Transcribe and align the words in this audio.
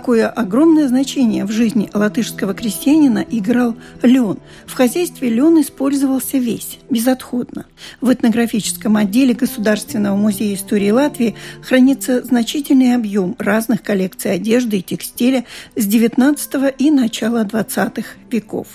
Какое 0.00 0.28
огромное 0.28 0.88
значение 0.88 1.44
в 1.44 1.52
жизни 1.52 1.90
латышского 1.92 2.54
крестьянина 2.54 3.18
играл 3.18 3.76
лен. 4.00 4.38
В 4.64 4.72
хозяйстве 4.72 5.28
лен 5.28 5.60
использовался 5.60 6.38
весь, 6.38 6.78
безотходно. 6.88 7.66
В 8.00 8.10
этнографическом 8.10 8.96
отделе 8.96 9.34
Государственного 9.34 10.16
музея 10.16 10.54
истории 10.54 10.90
Латвии 10.90 11.34
хранится 11.60 12.24
значительный 12.24 12.94
объем 12.94 13.36
разных 13.38 13.82
коллекций 13.82 14.32
одежды 14.32 14.78
и 14.78 14.82
текстиля 14.82 15.44
с 15.76 15.86
XIX 15.86 16.74
и 16.78 16.90
начала 16.90 17.44
XX 17.44 18.02
веков. 18.30 18.68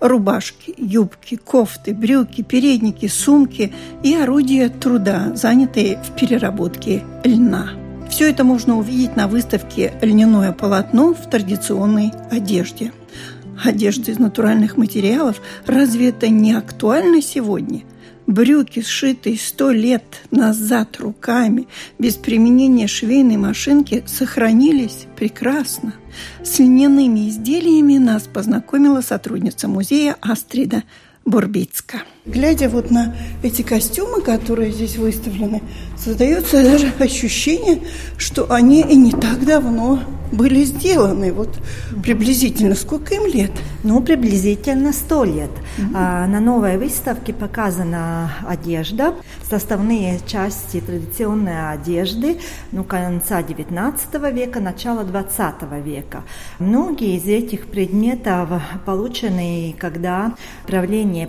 Рубашки, 0.00 0.74
юбки, 0.76 1.36
кофты, 1.36 1.94
брюки, 1.94 2.42
передники, 2.42 3.06
сумки 3.06 3.72
и 4.02 4.16
орудия 4.16 4.68
труда, 4.68 5.30
занятые 5.36 6.02
в 6.02 6.16
переработке 6.16 7.04
льна. 7.22 7.81
Все 8.12 8.28
это 8.28 8.44
можно 8.44 8.76
увидеть 8.78 9.16
на 9.16 9.26
выставке 9.26 9.94
«Льняное 10.02 10.52
полотно 10.52 11.14
в 11.14 11.30
традиционной 11.30 12.12
одежде». 12.30 12.92
Одежда 13.64 14.10
из 14.10 14.18
натуральных 14.18 14.76
материалов, 14.76 15.40
разве 15.64 16.10
это 16.10 16.28
не 16.28 16.52
актуально 16.52 17.22
сегодня? 17.22 17.84
Брюки, 18.26 18.82
сшитые 18.82 19.38
сто 19.38 19.70
лет 19.70 20.04
назад 20.30 21.00
руками, 21.00 21.68
без 21.98 22.16
применения 22.16 22.86
швейной 22.86 23.38
машинки, 23.38 24.04
сохранились 24.06 25.06
прекрасно. 25.16 25.94
С 26.44 26.58
льняными 26.58 27.30
изделиями 27.30 27.96
нас 27.96 28.24
познакомила 28.24 29.00
сотрудница 29.00 29.68
музея 29.68 30.16
Астрида 30.20 30.82
Бурбицка. 31.24 32.02
Глядя 32.24 32.68
вот 32.68 32.92
на 32.92 33.16
эти 33.42 33.62
костюмы, 33.62 34.20
которые 34.20 34.70
здесь 34.70 34.96
выставлены, 34.96 35.60
создается 35.98 36.62
даже 36.62 36.92
ощущение, 37.00 37.82
что 38.16 38.48
они 38.52 38.80
и 38.82 38.94
не 38.94 39.10
так 39.10 39.44
давно 39.44 39.98
были 40.32 40.64
сделаны. 40.64 41.32
Вот 41.32 41.60
приблизительно 42.02 42.74
сколько 42.74 43.14
им 43.14 43.26
лет? 43.26 43.52
Ну, 43.84 44.00
приблизительно 44.00 44.92
сто 44.92 45.24
лет. 45.24 45.50
Mm-hmm. 45.50 45.90
А, 45.94 46.26
на 46.26 46.40
новой 46.40 46.78
выставке 46.78 47.32
показана 47.32 48.32
одежда, 48.46 49.14
составные 49.48 50.20
части 50.26 50.80
традиционной 50.80 51.72
одежды 51.72 52.38
ну, 52.72 52.84
конца 52.84 53.42
XIX 53.42 54.32
века, 54.32 54.60
начала 54.60 55.02
XX 55.02 55.82
века. 55.82 56.22
Многие 56.58 57.16
из 57.16 57.26
этих 57.26 57.66
предметов 57.66 58.48
получены, 58.86 59.74
когда 59.78 60.34
правление 60.66 61.28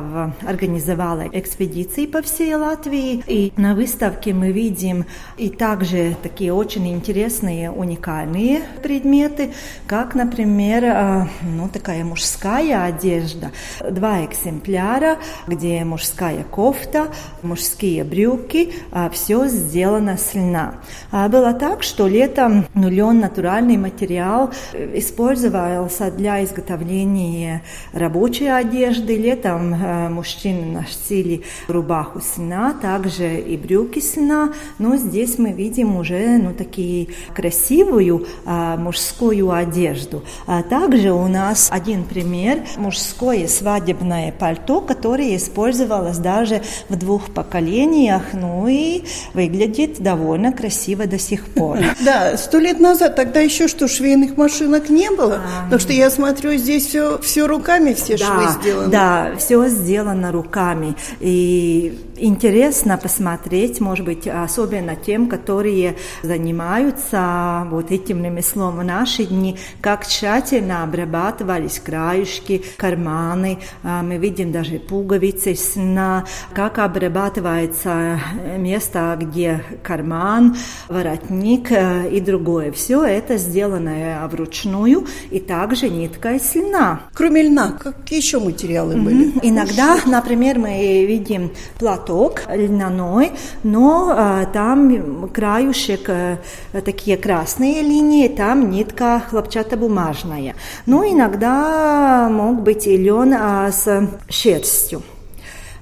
памятников 0.00 0.34
организовало 0.46 1.28
экспедиции 1.32 2.06
по 2.06 2.22
всей 2.22 2.54
Латвии. 2.54 3.22
И 3.26 3.52
на 3.56 3.74
выставке 3.74 4.32
мы 4.32 4.52
видим 4.52 5.04
и 5.36 5.48
также 5.48 6.16
такие 6.22 6.52
очень 6.52 6.88
интересные, 6.88 7.70
уникальные 7.70 8.62
предметы, 8.82 9.52
как, 9.86 10.14
например, 10.14 10.84
а, 10.84 11.28
ну, 11.42 11.68
такая 11.68 12.04
мужская 12.04 12.84
одежда. 12.84 13.50
Два 13.88 14.24
экземпляра, 14.24 15.18
где 15.46 15.84
мужская 15.84 16.44
кофта, 16.44 17.08
мужские 17.42 18.04
брюки, 18.04 18.72
а, 18.92 19.10
все 19.10 19.46
сделано 19.46 20.16
с 20.16 20.34
льна. 20.34 20.74
А 21.10 21.28
было 21.28 21.52
так, 21.52 21.82
что 21.82 22.06
летом 22.06 22.66
ну, 22.74 22.88
лен 22.88 23.20
натуральный 23.20 23.76
материал 23.76 24.50
э, 24.72 24.98
использовался 24.98 26.10
для 26.10 26.42
изготовления 26.44 27.62
рабочей 27.92 28.48
одежды. 28.48 29.16
Летом 29.16 29.74
э, 29.74 29.89
мужчины 30.10 30.66
носили 30.66 31.42
рубаху 31.68 32.20
с 32.20 32.38
льна, 32.38 32.74
также 32.74 33.40
и 33.40 33.56
брюки 33.56 34.00
с 34.00 34.16
льна. 34.16 34.52
Но 34.78 34.96
здесь 34.96 35.38
мы 35.38 35.52
видим 35.52 35.96
уже 35.96 36.38
ну, 36.38 36.54
такие 36.54 37.08
красивую 37.34 38.26
мужскую 38.44 39.50
одежду. 39.50 40.22
А 40.46 40.62
также 40.62 41.12
у 41.12 41.28
нас 41.28 41.68
один 41.70 42.04
пример 42.04 42.62
мужское 42.76 43.46
свадебное 43.46 44.32
пальто, 44.32 44.80
которое 44.80 45.36
использовалось 45.36 46.18
даже 46.18 46.62
в 46.88 46.96
двух 46.96 47.30
поколениях, 47.30 48.22
ну 48.32 48.66
и 48.68 49.02
выглядит 49.34 50.00
довольно 50.00 50.52
красиво 50.52 51.06
до 51.06 51.18
сих 51.18 51.46
пор. 51.46 51.78
Да, 52.00 52.36
сто 52.36 52.58
лет 52.58 52.80
назад 52.80 53.14
тогда 53.14 53.40
еще 53.40 53.68
что, 53.68 53.86
швейных 53.86 54.36
машинок 54.36 54.88
не 54.88 55.10
было? 55.10 55.40
А, 55.44 55.64
Потому 55.64 55.80
что 55.80 55.92
я 55.92 56.10
смотрю, 56.10 56.54
здесь 56.54 56.86
все, 56.86 57.18
все 57.18 57.46
руками, 57.46 57.92
все 57.92 58.16
швы 58.16 58.48
сделаны. 58.60 58.88
Да, 58.88 59.32
все 59.38 59.68
сделано 59.80 60.32
руками. 60.32 60.94
И 61.20 61.98
интересно 62.16 62.96
посмотреть, 62.96 63.80
может 63.80 64.04
быть, 64.04 64.28
особенно 64.28 64.94
тем, 64.96 65.28
которые 65.28 65.96
занимаются 66.22 67.66
вот 67.70 67.90
этим 67.90 68.24
ремеслом 68.24 68.76
в 68.76 68.84
наши 68.84 69.24
дни, 69.24 69.56
как 69.80 70.06
тщательно 70.06 70.84
обрабатывались 70.84 71.80
краешки, 71.80 72.62
карманы. 72.76 73.58
А, 73.82 74.02
мы 74.02 74.18
видим 74.18 74.52
даже 74.52 74.78
пуговицы 74.78 75.54
сна, 75.54 76.24
как 76.54 76.78
обрабатывается 76.78 78.20
место, 78.58 79.16
где 79.20 79.64
карман, 79.82 80.56
воротник 80.88 81.72
э, 81.72 82.10
и 82.10 82.20
другое. 82.20 82.72
Все 82.72 83.04
это 83.04 83.36
сделано 83.38 84.28
вручную 84.30 85.06
и 85.30 85.40
также 85.40 85.88
нитка 85.88 86.34
из 86.34 86.54
льна. 86.54 87.00
Кроме 87.14 87.42
льна, 87.42 87.72
какие 87.72 88.18
еще 88.18 88.38
материалы 88.38 88.94
mm-hmm. 88.94 89.04
были? 89.04 89.32
Иногда, 89.70 90.00
например, 90.04 90.58
мы 90.58 91.04
видим 91.04 91.52
платок 91.78 92.42
льняной, 92.48 93.32
но 93.62 94.12
а, 94.12 94.46
там 94.46 95.28
краюшек 95.28 96.08
а, 96.08 96.38
такие 96.84 97.16
красные 97.16 97.82
линии, 97.82 98.26
там 98.26 98.70
нитка 98.70 99.22
хлопчатобумажная. 99.30 100.56
Но 100.86 101.04
иногда 101.04 102.28
мог 102.30 102.62
быть 102.62 102.86
и 102.88 102.96
лен 102.96 103.32
а, 103.38 103.70
с 103.70 104.08
шерстью. 104.28 105.02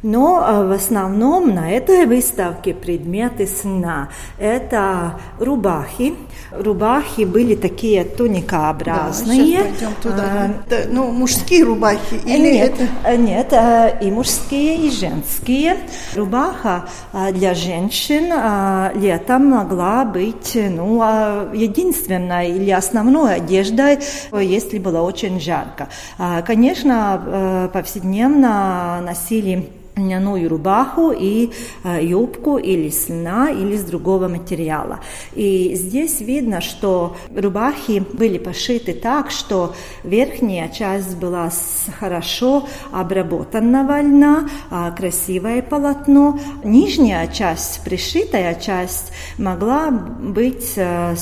Но 0.02 0.42
а, 0.44 0.64
в 0.64 0.72
основном 0.72 1.54
на 1.54 1.70
этой 1.70 2.06
выставке 2.06 2.74
предметы 2.74 3.46
сна– 3.46 4.10
это 4.38 5.18
рубахи. 5.38 6.14
Рубахи 6.50 7.22
были 7.22 7.54
такие 7.54 8.04
туникообразные. 8.04 9.72
Да, 9.80 9.86
туда. 10.02 10.24
А, 10.24 10.50
да, 10.68 10.76
ну, 10.90 11.10
мужские 11.10 11.64
рубахи 11.64 12.14
или 12.24 12.54
нет, 12.54 12.74
это? 13.04 13.16
Нет, 13.16 13.52
а, 13.52 13.88
и 13.88 14.10
мужские, 14.10 14.86
и 14.86 14.90
женские. 14.90 15.76
Рубаха 16.14 16.86
а, 17.12 17.32
для 17.32 17.54
женщин 17.54 18.32
летом 19.00 19.46
могла 19.46 20.04
быть 20.04 20.52
ну, 20.54 21.02
единственной 21.52 22.50
или 22.50 22.70
основной 22.70 23.36
одеждой, 23.36 23.98
если 24.32 24.78
было 24.78 25.00
очень 25.02 25.40
жарко. 25.40 25.88
Конечно, 26.46 27.70
повседневно 27.72 29.00
носили 29.04 29.68
льняную 29.98 30.48
рубаху 30.48 31.12
и 31.12 31.50
э, 31.84 32.04
юбку 32.04 32.56
или 32.56 32.88
с 32.88 33.08
или 33.08 33.76
с 33.76 33.84
другого 33.84 34.28
материала. 34.28 35.00
И 35.34 35.74
здесь 35.74 36.20
видно, 36.20 36.60
что 36.60 37.16
рубахи 37.34 38.02
были 38.12 38.38
пошиты 38.38 38.94
так, 38.94 39.30
что 39.30 39.74
верхняя 40.04 40.68
часть 40.68 41.16
была 41.16 41.50
с 41.50 41.86
хорошо 41.98 42.66
обработанного 42.92 44.00
льна, 44.00 44.48
э, 44.70 44.92
красивое 44.96 45.62
полотно. 45.62 46.38
Нижняя 46.64 47.26
часть, 47.26 47.82
пришитая 47.84 48.54
часть, 48.54 49.12
могла 49.38 49.90
быть 49.90 50.72
э, 50.76 51.16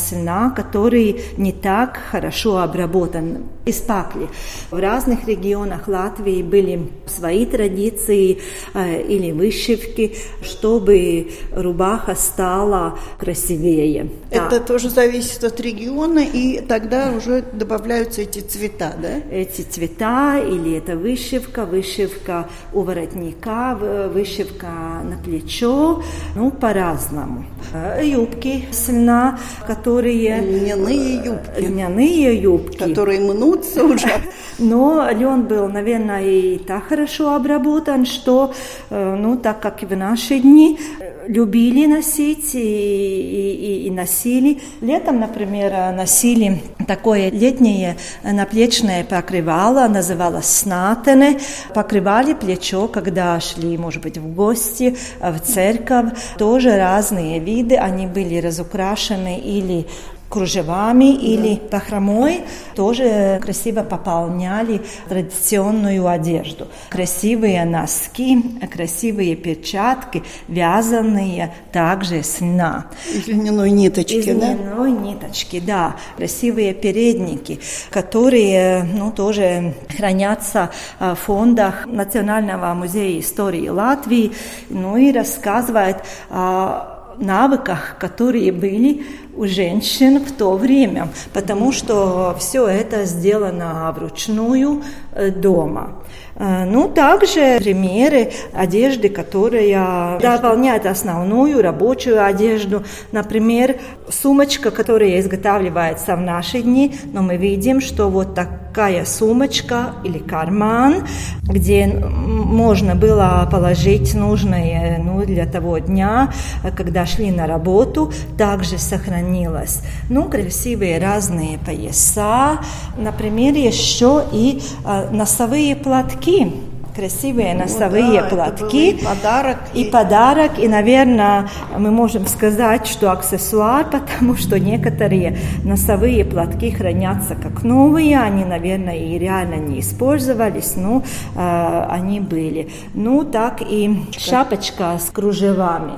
который 0.50 1.20
не 1.36 1.52
так 1.52 1.98
хорошо 2.10 2.58
обработан. 2.58 3.44
Из 3.66 3.80
пакли. 3.80 4.28
В 4.70 4.78
разных 4.78 5.26
регионах 5.26 5.88
Латвии 5.88 6.40
были 6.40 6.88
свои 7.06 7.44
традиции, 7.44 8.38
или 8.74 9.32
вышивки, 9.32 10.16
чтобы 10.42 11.30
рубаха 11.52 12.14
стала 12.14 12.98
красивее. 13.18 14.10
Это 14.30 14.58
да. 14.58 14.60
тоже 14.60 14.90
зависит 14.90 15.44
от 15.44 15.60
региона, 15.60 16.20
и 16.20 16.60
тогда 16.60 17.12
уже 17.16 17.42
добавляются 17.52 18.22
эти 18.22 18.40
цвета, 18.40 18.94
да? 19.00 19.20
Эти 19.30 19.62
цвета, 19.62 20.38
или 20.38 20.76
это 20.76 20.96
вышивка, 20.96 21.64
вышивка 21.64 22.48
у 22.72 22.82
воротника, 22.82 23.78
вышивка 24.12 24.66
на 25.04 25.16
плечо, 25.22 26.02
ну, 26.34 26.50
по-разному. 26.50 27.44
Э, 27.72 28.02
юбки 28.04 28.66
с 28.70 28.88
льна, 28.88 29.38
которые... 29.66 30.40
Льняные 30.40 31.16
юбки. 31.16 31.60
Льняные 31.60 32.40
юбки. 32.40 32.78
Которые 32.78 33.20
мнутся 33.20 33.84
уже. 33.84 34.10
Но 34.58 35.08
лен 35.10 35.42
был, 35.42 35.68
наверное, 35.68 36.24
и 36.24 36.58
так 36.58 36.88
хорошо 36.88 37.34
обработан, 37.34 38.06
что, 38.06 38.52
э, 38.52 38.55
ну, 38.90 39.36
так 39.36 39.60
как 39.60 39.82
и 39.82 39.86
в 39.86 39.96
наши 39.96 40.38
дни, 40.38 40.78
любили 41.26 41.86
носить 41.86 42.54
и, 42.54 42.58
и, 42.58 43.86
и 43.86 43.90
носили. 43.90 44.60
Летом, 44.80 45.20
например, 45.20 45.72
носили 45.94 46.62
такое 46.86 47.30
летнее 47.30 47.96
наплечное 48.22 49.04
покрывало, 49.04 49.88
называлось 49.88 50.46
снатене. 50.46 51.38
Покрывали 51.74 52.34
плечо, 52.34 52.88
когда 52.88 53.38
шли, 53.40 53.76
может 53.76 54.02
быть, 54.02 54.18
в 54.18 54.34
гости, 54.34 54.96
в 55.20 55.38
церковь. 55.40 56.12
Тоже 56.38 56.76
разные 56.76 57.38
виды, 57.38 57.76
они 57.76 58.06
были 58.06 58.38
разукрашены 58.38 59.38
или 59.38 59.86
кружевами 60.28 61.12
да. 61.12 61.20
или 61.20 61.60
бахромой 61.70 62.42
тоже 62.74 63.40
красиво 63.42 63.82
пополняли 63.82 64.82
традиционную 65.08 66.06
одежду. 66.06 66.68
Красивые 66.90 67.64
носки, 67.64 68.42
красивые 68.72 69.36
перчатки, 69.36 70.22
вязаные 70.48 71.54
также 71.72 72.22
с 72.22 72.40
льна. 72.40 72.86
Из 73.12 73.26
льняной 73.28 73.70
ниточки, 73.70 74.16
Из 74.16 74.26
да? 74.26 74.52
льняной 74.52 74.90
ниточки, 74.92 75.60
да. 75.60 75.96
Красивые 76.16 76.74
передники, 76.74 77.60
которые 77.90 78.82
ну, 78.82 79.12
тоже 79.12 79.74
хранятся 79.96 80.70
в 80.98 81.14
фондах 81.14 81.86
Национального 81.86 82.74
музея 82.74 83.20
истории 83.20 83.68
Латвии, 83.68 84.32
ну 84.70 84.96
и 84.96 85.12
рассказывают 85.12 85.98
о 86.30 86.96
навыках, 87.18 87.96
которые 87.98 88.52
были 88.52 89.04
у 89.36 89.46
женщин 89.46 90.18
в 90.18 90.32
то 90.32 90.56
время, 90.56 91.08
потому 91.32 91.72
что 91.72 92.34
все 92.38 92.66
это 92.66 93.04
сделано 93.04 93.92
вручную 93.96 94.82
э, 95.12 95.30
дома. 95.30 96.02
Э, 96.38 96.64
ну, 96.64 96.88
также 96.88 97.58
примеры 97.58 98.32
одежды, 98.52 99.08
которая 99.08 100.18
дополняет 100.18 100.86
основную 100.86 101.62
рабочую 101.62 102.24
одежду. 102.24 102.84
Например, 103.12 103.76
сумочка, 104.10 104.70
которая 104.70 105.18
изготавливается 105.20 106.16
в 106.16 106.20
наши 106.20 106.60
дни, 106.60 106.94
но 107.12 107.22
мы 107.22 107.36
видим, 107.36 107.80
что 107.80 108.08
вот 108.08 108.34
такая 108.34 109.06
сумочка 109.06 109.94
или 110.04 110.18
карман, 110.18 111.06
где 111.42 111.86
можно 111.86 112.94
было 112.94 113.48
положить 113.50 114.14
нужное 114.14 115.00
ну, 115.02 115.24
для 115.24 115.46
того 115.46 115.78
дня, 115.78 116.32
когда 116.76 117.06
шли 117.06 117.30
на 117.30 117.46
работу, 117.46 118.12
также 118.36 118.78
сохранилась. 118.78 119.80
Ну, 120.10 120.24
красивые 120.24 120.98
разные 120.98 121.58
пояса, 121.58 122.58
например, 122.98 123.54
еще 123.54 124.24
и 124.32 124.60
э, 124.84 125.08
носовые 125.10 125.74
платки 125.76 126.25
платки, 126.26 126.52
красивые 126.94 127.54
ну, 127.54 127.60
носовые 127.60 128.22
да, 128.22 128.28
платки. 128.28 128.90
и 128.90 129.04
подарок. 129.04 129.58
И, 129.74 129.82
и 129.82 129.90
подарок. 129.90 130.58
И, 130.58 130.66
наверное, 130.66 131.48
мы 131.76 131.90
можем 131.90 132.26
сказать, 132.26 132.86
что 132.86 133.12
аксессуар, 133.12 133.86
потому 133.90 134.36
что 134.36 134.58
некоторые 134.58 135.38
носовые 135.62 136.24
платки 136.24 136.70
хранятся 136.70 137.34
как 137.34 137.62
новые. 137.62 138.18
Они, 138.18 138.44
наверное, 138.44 138.96
и 138.96 139.18
реально 139.18 139.56
не 139.56 139.80
использовались, 139.80 140.74
но 140.76 141.02
э, 141.34 141.86
они 141.90 142.20
были. 142.20 142.70
Ну, 142.94 143.24
так 143.24 143.60
и 143.60 144.02
шапочка 144.18 144.98
с 144.98 145.10
кружевами. 145.10 145.92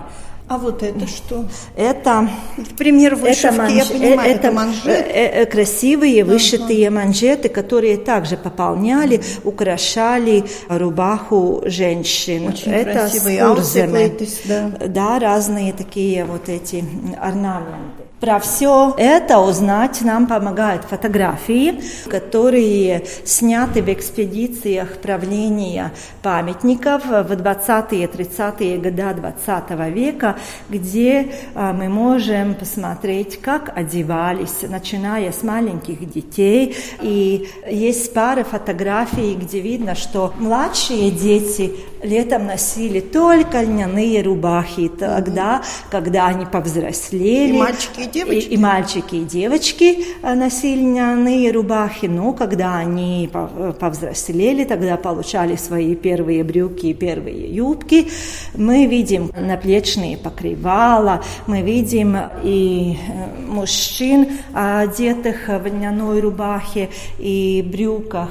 А 0.48 0.56
вот 0.56 0.82
это 0.82 1.06
что? 1.06 1.44
Это 1.76 2.30
пример 2.78 3.16
вышивки, 3.16 3.46
это 3.46 3.52
манж... 3.52 3.72
я 3.74 3.84
понимаю, 3.84 4.30
это, 4.30 4.46
это 4.46 4.52
манжеты. 4.52 4.90
Э, 4.90 5.42
э, 5.42 5.46
красивые 5.46 6.24
вышитые 6.24 6.86
uh-huh. 6.86 6.90
манжеты, 6.90 7.50
которые 7.50 7.98
также 7.98 8.38
пополняли, 8.38 9.20
украшали 9.44 10.44
рубаху 10.68 11.62
женщин. 11.66 12.48
Очень 12.48 12.72
это 12.72 12.92
красивые 12.92 13.42
аусы, 13.42 14.16
да. 14.46 14.72
да, 14.86 15.18
разные 15.18 15.74
такие 15.74 16.24
вот 16.24 16.48
эти 16.48 16.82
орнаменты. 17.20 18.08
Про 18.20 18.40
все 18.40 18.94
это 18.98 19.38
узнать 19.38 20.00
нам 20.00 20.26
помогают 20.26 20.82
фотографии, 20.82 21.80
которые 22.10 23.04
сняты 23.24 23.80
в 23.80 23.88
экспедициях 23.92 24.98
правления 24.98 25.92
памятников 26.20 27.06
в 27.06 27.32
20-30-е 27.32 28.78
годы 28.78 29.14
20 29.14 29.94
века, 29.94 30.36
где 30.68 31.32
а, 31.54 31.72
мы 31.72 31.88
можем 31.88 32.54
посмотреть, 32.54 33.40
как 33.40 33.76
одевались, 33.76 34.62
начиная 34.62 35.32
с 35.32 35.42
маленьких 35.42 36.10
детей. 36.10 36.76
И 37.02 37.48
есть 37.70 38.12
пара 38.12 38.44
фотографий, 38.44 39.34
где 39.34 39.60
видно, 39.60 39.94
что 39.94 40.32
младшие 40.38 41.10
дети 41.10 41.72
летом 42.02 42.46
носили 42.46 43.00
только 43.00 43.62
льняные 43.62 44.22
рубахи, 44.22 44.88
тогда, 44.88 45.62
когда 45.90 46.26
они 46.26 46.46
повзрослели. 46.46 47.54
И 47.54 47.58
мальчики 47.58 48.10
девочки? 48.12 48.48
И, 48.48 48.54
и 48.54 48.56
мальчики, 48.56 49.14
и 49.16 49.24
девочки 49.24 50.04
э, 50.22 50.34
носили 50.34 50.78
льняные 50.78 51.50
рубахи, 51.52 52.06
но 52.06 52.32
когда 52.32 52.78
они 52.78 53.28
э, 53.32 53.72
повзрослели, 53.78 54.64
тогда 54.64 54.96
получали 54.96 55.56
свои 55.56 55.94
первые 55.94 56.44
брюки 56.44 56.86
и 56.86 56.94
первые 56.94 57.52
юбки. 57.52 58.08
Мы 58.54 58.86
видим 58.86 59.30
наплечные 59.36 60.16
покрывала, 60.28 61.22
мы 61.46 61.62
видим 61.62 62.16
и 62.42 62.96
э, 62.96 63.42
мужчин, 63.46 64.38
одетых 64.54 65.48
в 65.48 65.66
льняной 65.66 66.20
рубахе 66.20 66.90
и 67.18 67.64
брюках. 67.66 68.30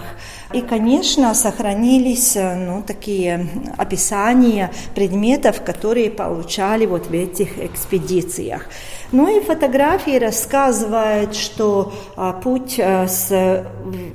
И, 0.54 0.62
конечно, 0.62 1.34
сохранились 1.34 2.36
ну, 2.36 2.84
такие 2.86 3.48
описания 3.78 4.72
предметов, 4.96 5.62
которые 5.62 6.10
получали 6.10 6.86
вот 6.86 7.08
в 7.08 7.14
этих 7.14 7.60
экспедициях. 7.60 8.66
Ну 9.12 9.28
и 9.28 9.40
фотографии 9.40 10.18
рассказывают, 10.18 11.34
что 11.34 11.94
а, 12.16 12.34
путь 12.34 12.78
а, 12.80 13.08
с 13.08 13.64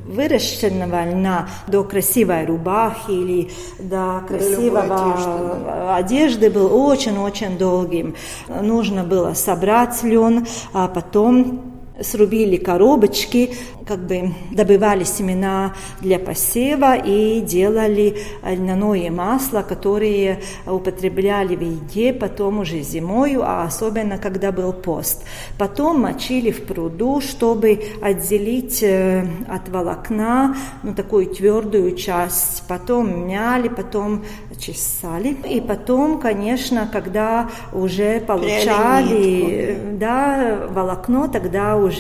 выращенного 0.07 1.11
льна 1.11 1.49
до 1.67 1.83
красивой 1.83 2.45
рубахи 2.45 3.11
или 3.11 3.51
до 3.79 4.23
красивого 4.29 4.83
одежды, 5.97 6.49
одежды 6.49 6.51
был 6.51 6.87
очень-очень 6.87 7.57
долгим. 7.57 8.15
Нужно 8.49 9.05
было 9.05 9.33
собрать 9.33 10.03
лен, 10.03 10.47
а 10.75 10.89
потом 10.89 11.72
срубили 12.03 12.57
коробочки, 12.57 13.51
как 13.87 14.07
бы 14.07 14.33
добывали 14.51 15.05
семена 15.05 15.75
для 16.01 16.19
посева 16.19 16.97
и 16.97 17.41
делали 17.41 18.17
льняное 18.45 19.11
масло, 19.11 19.63
которое 19.63 20.41
употребляли 20.67 21.57
в 21.57 21.63
еде 21.63 22.13
потом 22.13 22.61
уже 22.61 22.81
зимою, 22.81 23.43
а 23.45 23.65
особенно 23.65 24.19
когда 24.19 24.53
был 24.53 24.73
пост. 24.73 25.25
Потом 25.59 26.01
мочили 26.01 26.51
в 26.51 26.65
пруду, 26.65 27.21
чтобы 27.21 27.83
отделить 28.01 28.83
э, 28.83 29.27
от 29.49 29.69
волокна 29.69 30.57
ну, 30.83 30.95
такую 30.95 31.27
твердую 31.27 31.97
часть. 31.97 32.63
Потом 32.69 33.29
мяли, 33.29 33.69
потом 33.69 34.25
чесали. 34.59 35.37
И 35.49 35.61
потом, 35.61 36.21
конечно, 36.21 36.89
когда 36.93 37.51
уже 37.73 38.21
получали 38.21 39.79
да, 39.99 40.69
волокно, 40.71 41.29
тогда 41.29 41.77
уже 41.77 41.92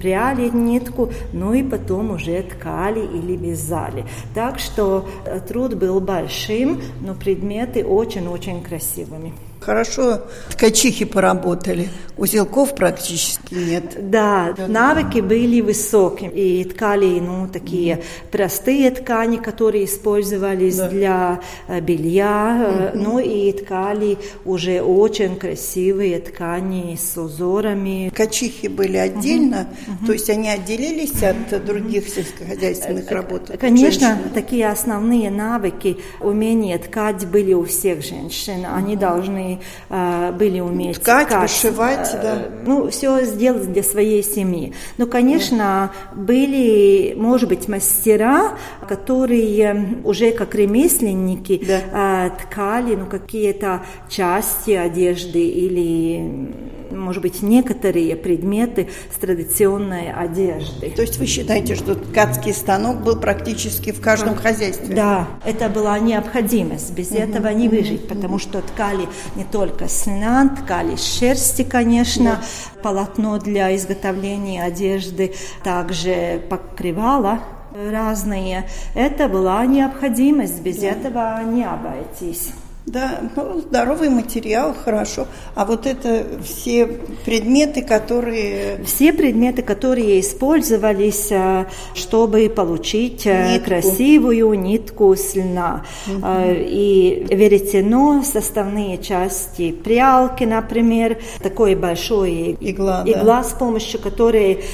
пряли 0.00 0.48
нитку, 0.48 1.10
ну 1.32 1.54
и 1.54 1.62
потом 1.62 2.10
уже 2.10 2.42
ткали 2.42 3.00
или 3.00 3.36
вязали. 3.36 4.04
Так 4.34 4.58
что 4.58 5.08
э, 5.24 5.40
труд 5.40 5.74
был 5.74 6.00
большим, 6.00 6.80
но 7.00 7.14
предметы 7.14 7.84
очень-очень 7.84 8.62
красивыми. 8.62 9.32
Хорошо 9.60 10.22
ткачихи 10.50 11.04
поработали. 11.04 11.88
Узелков 12.18 12.74
практически 12.74 13.54
нет. 13.54 14.10
Да, 14.10 14.52
навыки 14.66 15.20
были 15.20 15.60
высокие. 15.60 16.30
И 16.32 16.64
ткали, 16.64 17.20
ну, 17.20 17.46
такие 17.46 18.02
простые 18.32 18.90
ткани, 18.90 19.36
которые 19.36 19.84
использовались 19.84 20.76
да. 20.76 20.88
для 20.88 21.40
э, 21.68 21.80
белья. 21.80 22.90
Угу. 22.92 22.98
Ну, 22.98 23.18
и 23.20 23.52
ткали 23.52 24.18
уже 24.44 24.82
очень 24.82 25.36
красивые 25.36 26.18
ткани 26.18 26.98
с 27.00 27.16
узорами. 27.16 28.10
Ткачихи 28.12 28.66
были 28.66 28.96
отдельно, 28.96 29.68
угу. 29.86 30.06
то 30.06 30.12
есть 30.12 30.28
они 30.28 30.48
отделились 30.48 31.22
от 31.22 31.64
других 31.64 32.08
сельскохозяйственных 32.08 33.08
работ? 33.12 33.52
Конечно, 33.60 34.16
женщин. 34.16 34.30
такие 34.34 34.68
основные 34.68 35.30
навыки, 35.30 35.98
умения 36.20 36.76
ткать 36.78 37.26
были 37.26 37.52
у 37.52 37.64
всех 37.64 38.04
женщин. 38.04 38.66
Они 38.68 38.96
должны 38.96 39.47
э, 39.88 40.32
были 40.32 40.60
уметь 40.60 41.00
ткать, 41.00 41.28
ткать 41.28 41.42
вышивать, 41.42 42.14
э, 42.14 42.22
да. 42.22 42.38
Ну, 42.66 42.90
все 42.90 43.24
сделать 43.24 43.72
для 43.72 43.82
своей 43.82 44.22
семьи. 44.22 44.74
Но, 44.98 45.06
конечно, 45.06 45.92
да. 46.14 46.20
были, 46.20 47.14
может 47.16 47.48
быть, 47.48 47.68
мастера, 47.68 48.58
которые 48.88 50.00
уже 50.04 50.32
как 50.32 50.54
ремесленники 50.54 51.62
да. 51.66 52.26
э, 52.26 52.30
ткали 52.42 52.94
ну, 52.96 53.06
какие-то 53.06 53.82
части 54.08 54.72
одежды 54.72 55.46
или 55.46 56.78
может 56.90 57.22
быть, 57.22 57.42
некоторые 57.42 58.16
предметы 58.16 58.88
с 59.14 59.18
традиционной 59.18 60.12
одежды. 60.12 60.90
То 60.90 61.02
есть 61.02 61.18
вы 61.18 61.26
считаете, 61.26 61.74
что 61.74 61.94
ткацкий 61.94 62.52
станок 62.52 63.02
был 63.02 63.16
практически 63.16 63.92
в 63.92 64.00
каждом 64.00 64.34
да. 64.34 64.40
хозяйстве? 64.40 64.94
Да, 64.94 65.28
это 65.44 65.68
была 65.68 65.98
необходимость, 65.98 66.92
без 66.92 67.10
угу. 67.10 67.18
этого 67.18 67.48
не 67.48 67.68
выжить, 67.68 68.04
угу. 68.04 68.14
потому 68.14 68.38
что 68.38 68.60
ткали 68.60 69.08
не 69.38 69.44
только 69.44 69.86
с 69.88 70.06
льна, 70.06 70.48
ткали 70.48 70.96
шерсти, 70.96 71.62
конечно, 71.62 72.40
да. 72.74 72.82
полотно 72.82 73.38
для 73.38 73.74
изготовления 73.76 74.64
одежды, 74.64 75.32
также 75.62 76.42
покрывало 76.50 77.38
разные. 77.72 78.68
Это 78.94 79.28
была 79.28 79.64
необходимость, 79.64 80.60
без 80.60 80.78
да. 80.78 80.88
этого 80.88 81.42
не 81.44 81.64
обойтись. 81.64 82.50
Да, 82.88 83.20
ну, 83.36 83.60
здоровый 83.60 84.08
материал, 84.08 84.74
хорошо. 84.74 85.26
А 85.54 85.64
вот 85.66 85.86
это 85.86 86.24
все 86.42 86.86
предметы, 87.24 87.82
которые... 87.82 88.82
Все 88.84 89.12
предметы, 89.12 89.62
которые 89.62 90.20
использовались, 90.20 91.28
э, 91.30 91.66
чтобы 91.94 92.48
получить 92.48 93.26
э, 93.26 93.54
нитку. 93.54 93.68
красивую 93.68 94.54
нитку 94.54 95.14
с 95.14 95.34
льна. 95.34 95.84
Угу. 96.06 96.26
И 96.26 97.26
веретено, 97.28 98.22
составные 98.22 98.96
части 98.98 99.70
прялки, 99.72 100.44
например, 100.44 101.18
такой 101.42 101.74
большой 101.74 102.56
игла, 102.58 103.02
игла 103.04 103.42
да. 103.42 103.44
с 103.44 103.52
помощью 103.52 104.00
которой 104.00 104.64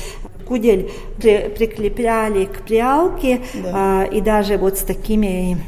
кудель 0.47 0.91
при, 1.19 1.49
прикрепляли 1.49 2.45
к 2.45 2.63
прялке, 2.63 3.41
да. 3.55 4.05
и 4.05 4.21
даже 4.21 4.57
вот 4.57 4.79
с 4.79 4.83
такими 4.83 5.59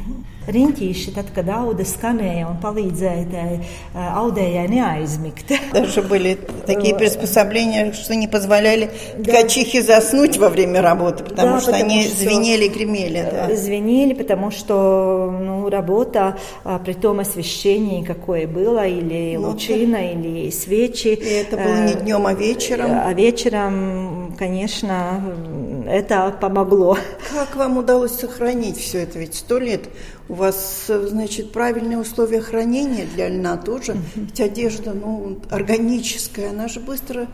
riņķīši, 0.47 1.13
tad, 1.15 1.31
kad 1.35 1.49
auda 1.51 1.85
skanēja 1.87 2.47
un 2.49 2.59
palīdzēja 2.63 3.25
tai 3.31 3.47
аудējai 3.93 4.67
неизмigt. 4.71 5.51
Даже 5.73 6.01
были 6.01 6.37
такие 6.65 6.95
приспособления, 6.95 7.91
что 7.93 8.15
не 8.15 8.27
позволяли 8.27 8.91
да. 9.17 9.31
ткачихе 9.31 9.81
заснуть 9.81 10.37
во 10.37 10.49
время 10.49 10.81
работы, 10.81 11.23
потому 11.23 11.53
да, 11.53 11.61
что 11.61 11.71
потому 11.71 11.91
они 11.91 12.03
что 12.03 12.17
звенели, 12.17 12.67
гремели. 12.67 13.27
Да. 13.31 13.55
Звенели, 13.55 14.13
потому 14.13 14.51
что 14.51 15.33
ну, 15.39 15.69
работа 15.69 16.37
а, 16.63 16.79
при 16.79 16.93
том 16.93 17.19
освещении, 17.19 18.03
какое 18.03 18.47
было, 18.47 18.85
или 18.87 19.35
ну, 19.37 19.49
лучина, 19.49 19.97
да. 19.97 20.11
или 20.11 20.49
свечи. 20.51 21.07
И 21.07 21.29
это 21.29 21.57
было 21.57 21.85
не 21.85 21.93
днем, 21.93 22.25
а 22.25 22.33
вечером. 22.33 22.91
А 22.91 23.13
вечером, 23.13 24.35
конечно, 24.37 25.21
это 25.87 26.35
помогло. 26.39 26.97
Как 27.33 27.55
вам 27.55 27.77
удалось 27.77 28.11
сохранить 28.11 28.77
все 28.77 29.03
это? 29.03 29.19
Ведь 29.19 29.35
сто 29.35 29.57
лет 29.57 29.85
у 30.29 30.33
вас, 30.33 30.85
значит, 30.87 31.51
правильные 31.51 31.97
условия 31.97 32.41
хранения 32.41 33.05
для 33.05 33.29
льна 33.29 33.57
тоже. 33.57 33.95
Ведь 34.15 34.39
одежда, 34.41 34.93
ну, 34.93 35.39
органическая, 35.49 36.49
она 36.49 36.67
же 36.67 36.79
быстро... 36.79 37.27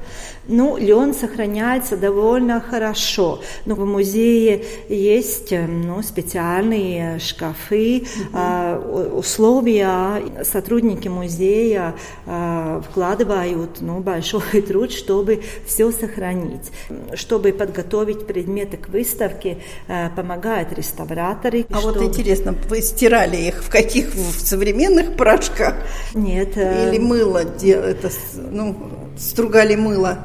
Ну, 0.48 0.78
лен 0.78 1.14
сохраняется 1.14 1.98
довольно 1.98 2.60
хорошо. 2.62 3.42
Но 3.66 3.76
в 3.76 3.86
музее 3.86 4.64
есть 4.90 5.52
ну, 5.52 6.04
специальные 6.04 7.20
шкафы, 7.20 8.04
угу. 8.32 9.18
условия. 9.18 10.44
Сотрудники 10.44 11.08
музея 11.08 11.96
а, 12.26 12.82
вкладывают 12.82 13.82
ну, 13.82 14.00
большой 14.02 14.62
труд, 14.68 14.92
чтобы 14.92 15.42
все 15.66 15.92
сохранить. 15.92 16.72
Чтобы 17.16 17.54
подготовить 17.54 18.28
предметы 18.28 18.78
к 18.78 18.90
выставке, 18.90 19.58
а, 19.88 20.10
помогают 20.10 20.74
реставраторы. 20.74 21.66
А 21.72 21.80
чтобы... 21.80 22.00
вот 22.00 22.04
интересно, 22.04 22.56
вы 22.70 22.83
стирали 22.84 23.38
их 23.38 23.64
в 23.64 23.70
каких 23.70 24.14
в 24.14 24.40
современных 24.40 25.16
порошках? 25.16 25.76
Нет. 26.14 26.58
Или 26.58 27.00
мыло, 27.00 27.40
это, 27.40 28.10
ну, 28.36 28.76
стругали 29.18 29.76
мыло? 29.76 30.20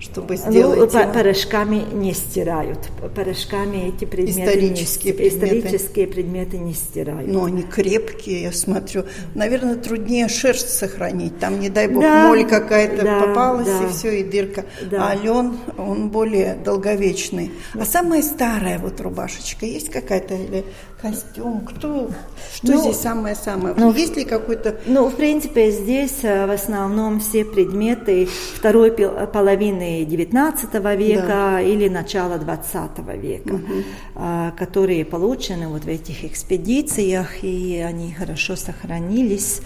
Чтобы 0.00 0.36
ну, 0.36 0.50
сделать... 0.50 0.92
Ну, 0.92 1.12
порошками 1.12 1.84
не 1.92 2.14
стирают. 2.14 2.78
Порошками 3.14 3.88
эти 3.88 4.06
предметы 4.06 4.40
исторические, 4.40 5.12
не, 5.12 5.18
предметы. 5.18 5.58
исторические 5.58 6.06
предметы 6.06 6.58
не 6.58 6.72
стирают. 6.72 7.30
Но 7.30 7.44
они 7.44 7.62
крепкие, 7.62 8.42
я 8.42 8.52
смотрю. 8.52 9.04
Наверное, 9.34 9.76
труднее 9.76 10.28
шерсть 10.28 10.70
сохранить. 10.70 11.38
Там, 11.38 11.60
не 11.60 11.68
дай 11.68 11.86
бог, 11.86 12.02
да, 12.02 12.28
моль 12.28 12.46
какая-то 12.46 13.04
да, 13.04 13.20
попалась, 13.20 13.66
да. 13.66 13.86
и 13.86 13.88
все, 13.90 14.20
и 14.20 14.24
дырка. 14.24 14.64
Да. 14.90 15.10
А 15.10 15.14
лен, 15.14 15.58
он 15.76 16.08
более 16.08 16.54
долговечный. 16.54 17.52
А 17.74 17.84
самая 17.84 18.22
старая 18.22 18.78
вот 18.78 19.00
рубашечка 19.00 19.66
есть 19.66 19.90
какая-то 19.90 20.34
или 20.34 20.64
костюм? 21.00 21.60
Кто? 21.60 22.10
Что 22.54 22.72
ну, 22.72 22.80
здесь 22.80 22.96
самое-самое? 22.96 23.74
Ну, 23.76 23.92
есть 23.92 24.16
ли 24.16 24.24
какой-то... 24.24 24.76
Ну, 24.86 25.08
в 25.08 25.16
принципе, 25.16 25.70
здесь 25.70 26.18
э, 26.22 26.46
в 26.46 26.50
основном 26.50 27.20
все 27.20 27.44
предметы 27.44 28.28
второй 28.56 28.92
половины 28.92 29.89
XIX 30.04 30.96
века 30.96 31.26
да. 31.26 31.60
или 31.60 31.88
начала 31.88 32.34
XX 32.34 33.18
века, 33.18 33.54
угу. 33.54 34.56
которые 34.56 35.04
получены 35.04 35.68
вот 35.68 35.84
в 35.84 35.88
этих 35.88 36.24
экспедициях, 36.24 37.44
и 37.44 37.78
они 37.78 38.12
хорошо 38.12 38.56
сохранились 38.56 39.60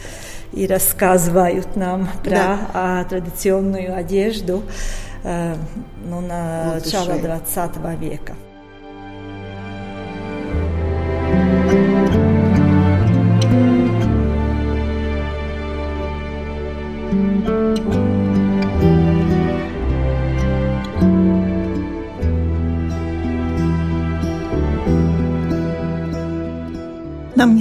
и 0.53 0.67
рассказывают 0.67 1.77
нам 1.77 2.09
про 2.23 2.59
да. 2.73 3.07
традиционную 3.09 3.97
одежду 3.97 4.63
э, 5.25 5.57
ну, 6.09 6.21
начала 6.21 7.15
XX 7.15 7.99
века. 7.99 8.35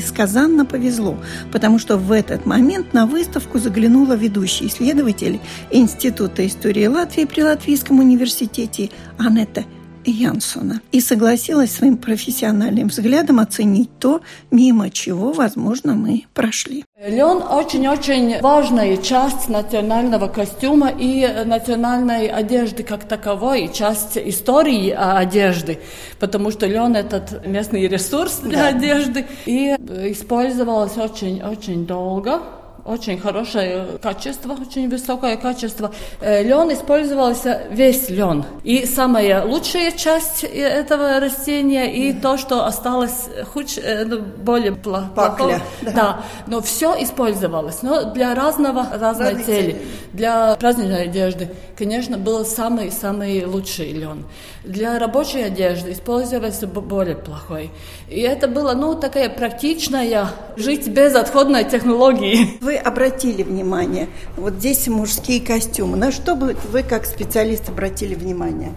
Несказанно 0.03 0.65
повезло, 0.65 1.17
потому 1.51 1.79
что 1.79 1.97
в 1.97 2.11
этот 2.11 2.45
момент 2.45 2.93
на 2.93 3.05
выставку 3.05 3.59
заглянула 3.59 4.13
ведущий 4.13 4.67
исследователь 4.67 5.39
Института 5.71 6.45
истории 6.45 6.85
Латвии 6.85 7.25
при 7.25 7.41
Латвийском 7.41 7.99
университете 7.99 8.89
Анетта 9.17 9.63
Янсона 10.05 10.81
и 10.91 11.01
согласилась 11.01 11.71
своим 11.71 11.97
профессиональным 11.97 12.87
взглядом 12.87 13.39
оценить 13.39 13.89
то, 13.99 14.21
мимо 14.51 14.89
чего, 14.89 15.31
возможно, 15.31 15.93
мы 15.93 16.25
прошли. 16.33 16.85
Лен 17.05 17.41
очень-очень 17.41 18.39
важная 18.39 18.97
часть 18.97 19.49
национального 19.49 20.27
костюма 20.27 20.89
и 20.89 21.27
национальной 21.45 22.27
одежды 22.27 22.83
как 22.83 23.05
таковой, 23.05 23.71
часть 23.73 24.17
истории 24.17 24.89
одежды, 24.89 25.79
потому 26.19 26.51
что 26.51 26.65
лен 26.65 26.95
этот 26.95 27.45
местный 27.45 27.87
ресурс 27.87 28.39
для 28.43 28.57
да. 28.57 28.67
одежды 28.69 29.25
и 29.45 29.75
использовалась 30.11 30.97
очень-очень 30.97 31.85
долго 31.85 32.41
очень 32.85 33.17
хорошее 33.17 33.97
качество, 34.01 34.53
очень 34.53 34.89
высокое 34.89 35.37
качество. 35.37 35.91
Э, 36.19 36.43
лен 36.43 36.71
использовался 36.73 37.63
весь 37.71 38.09
лен. 38.09 38.43
И 38.63 38.85
самая 38.85 39.45
лучшая 39.45 39.91
часть 39.91 40.43
этого 40.43 41.19
растения, 41.19 41.93
и 41.93 42.13
то, 42.13 42.37
что 42.37 42.65
осталось 42.65 43.29
хуч, 43.53 43.77
э, 43.77 44.03
ну, 44.05 44.21
более 44.21 44.73
плохо. 44.73 45.09
Да. 45.15 45.91
да. 45.91 46.21
Но 46.47 46.61
все 46.61 47.01
использовалось. 47.01 47.83
Но 47.83 48.11
для 48.11 48.35
разного, 48.35 48.87
разной 48.91 49.29
Разные 49.29 49.45
цели. 49.45 49.71
цели. 49.71 49.81
Для 50.11 50.55
праздничной 50.55 51.03
одежды, 51.03 51.49
конечно, 51.77 52.17
был 52.17 52.45
самый-самый 52.45 53.45
лучший 53.45 53.93
лен. 53.93 54.25
Для 54.63 54.99
рабочей 54.99 55.41
одежды 55.41 55.93
использовался 55.93 56.67
более 56.67 57.15
плохой. 57.15 57.71
И 58.09 58.19
это 58.19 58.47
было, 58.47 58.73
ну, 58.73 58.95
такая 58.95 59.29
практичная, 59.29 60.27
жить 60.55 60.87
без 60.87 61.15
отходной 61.15 61.63
технологии. 61.63 62.57
Вы 62.61 62.72
вы 62.73 62.77
обратили 62.77 63.43
внимание, 63.43 64.07
вот 64.35 64.53
здесь 64.53 64.87
мужские 64.87 65.41
костюмы, 65.41 65.97
на 65.97 66.11
что 66.11 66.35
бы 66.35 66.55
вы 66.71 66.81
как 66.81 67.05
специалист 67.05 67.69
обратили 67.69 68.15
внимание? 68.15 68.71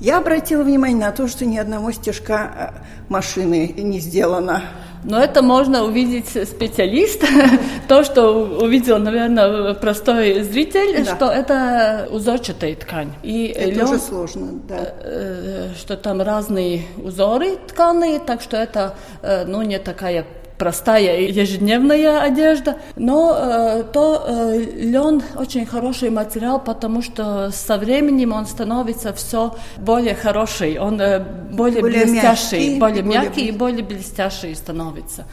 Я 0.00 0.18
обратила 0.18 0.62
внимание 0.62 0.98
на 0.98 1.12
то, 1.12 1.26
что 1.28 1.44
ни 1.44 1.56
одного 1.56 1.90
стежка 1.92 2.74
э, 2.76 3.08
машины 3.08 3.74
не 3.76 3.98
сделано. 3.98 4.62
Но 5.02 5.18
это 5.18 5.42
можно 5.42 5.84
увидеть 5.84 6.28
специалист. 6.28 7.24
То, 7.88 8.04
что 8.04 8.32
увидел, 8.62 8.98
наверное, 8.98 9.74
простой 9.74 10.42
зритель, 10.42 11.04
да. 11.04 11.16
что 11.16 11.26
это 11.26 12.08
узорчатая 12.12 12.76
ткань. 12.76 13.12
И 13.22 13.46
это 13.46 13.70
лен, 13.70 13.84
уже 13.84 13.98
сложно, 13.98 14.52
да. 14.68 14.76
Э, 14.76 15.70
э, 15.72 15.74
что 15.76 15.96
там 15.96 16.20
разные 16.22 16.82
узоры 17.02 17.56
тканые, 17.66 18.20
так 18.20 18.40
что 18.40 18.56
это 18.56 18.94
ну, 19.22 19.62
не 19.62 19.78
такая 19.78 20.24
простая 20.58 21.20
ежедневная 21.20 22.20
одежда, 22.20 22.78
но 22.96 23.34
э, 23.36 23.84
то 23.92 24.24
э, 24.26 24.58
лен 24.58 25.22
очень 25.36 25.64
хороший 25.64 26.10
материал, 26.10 26.60
потому 26.60 27.00
что 27.00 27.50
со 27.52 27.78
временем 27.78 28.32
он 28.32 28.46
становится 28.46 29.12
все 29.12 29.54
более 29.78 30.14
хороший, 30.14 30.78
он 30.78 31.00
э, 31.00 31.20
более, 31.52 31.80
более 31.80 32.04
блестящий, 32.04 32.56
мягкий, 32.56 32.80
более 32.80 33.02
мягкий 33.02 33.46
и 33.46 33.52
более 33.52 33.84
блестящий 33.84 34.54
становится. 34.54 35.26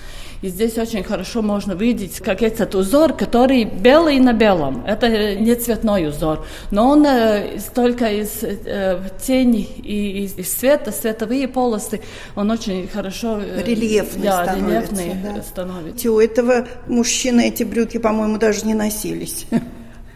И 0.45 0.49
здесь 0.49 0.77
очень 0.77 1.03
хорошо 1.03 1.41
можно 1.41 1.73
видеть, 1.73 2.19
как 2.19 2.43
этот 2.43 2.75
узор, 2.75 3.13
который 3.13 3.63
белый 3.63 4.19
на 4.19 4.31
белом. 4.31 4.85
Это 4.85 5.35
не 5.35 5.55
цветной 5.55 6.07
узор, 6.07 6.45
но 6.69 6.89
он 6.89 7.03
э, 7.03 7.57
только 7.73 8.11
из 8.11 8.43
э, 8.43 8.99
тени 9.19 9.63
и 9.63 10.25
из, 10.25 10.37
из 10.37 10.55
света, 10.55 10.91
световые 10.91 11.47
полосы, 11.47 12.01
он 12.35 12.51
очень 12.51 12.87
хорошо 12.87 13.39
э, 13.41 13.63
рельефный 13.63 14.25
да, 14.25 14.43
становится. 14.43 14.93
Рельефный 14.93 15.33
да. 15.33 15.41
становится. 15.41 16.11
У 16.11 16.19
этого 16.19 16.67
мужчины 16.85 17.47
эти 17.47 17.63
брюки, 17.63 17.97
по-моему, 17.97 18.37
даже 18.37 18.67
не 18.67 18.75
носились. 18.75 19.47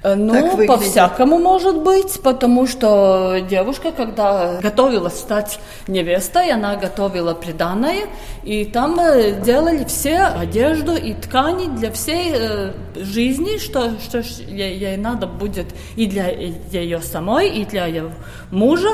Э, 0.01 0.15
ну, 0.15 0.65
по-всякому 0.65 1.39
может 1.39 1.82
быть, 1.82 2.22
потому 2.22 2.68
что 2.68 3.39
девушка, 3.50 3.91
когда 3.91 4.60
готовилась 4.62 5.20
стать 5.20 5.60
невестой, 5.88 6.51
она 6.51 6.77
готовила 6.77 7.34
приданное, 7.34 8.08
и 8.44 8.63
там 8.63 8.98
э, 9.00 9.41
делали 9.41 9.84
все 9.84 10.20
одежду 10.20 10.96
и 10.96 11.13
ткани 11.13 11.65
для 11.65 11.91
всей 11.91 12.32
э, 12.34 12.72
жизни, 12.96 13.58
что, 13.58 14.00
что 14.00 14.20
ей, 14.20 14.77
ей 14.77 14.96
надо 14.96 15.27
будет 15.27 15.68
и 15.98 16.08
для 16.08 16.29
ее 16.29 17.01
самой, 17.01 17.50
и 17.50 17.65
для 17.65 17.86
ее 17.86 18.13
мужа. 18.51 18.91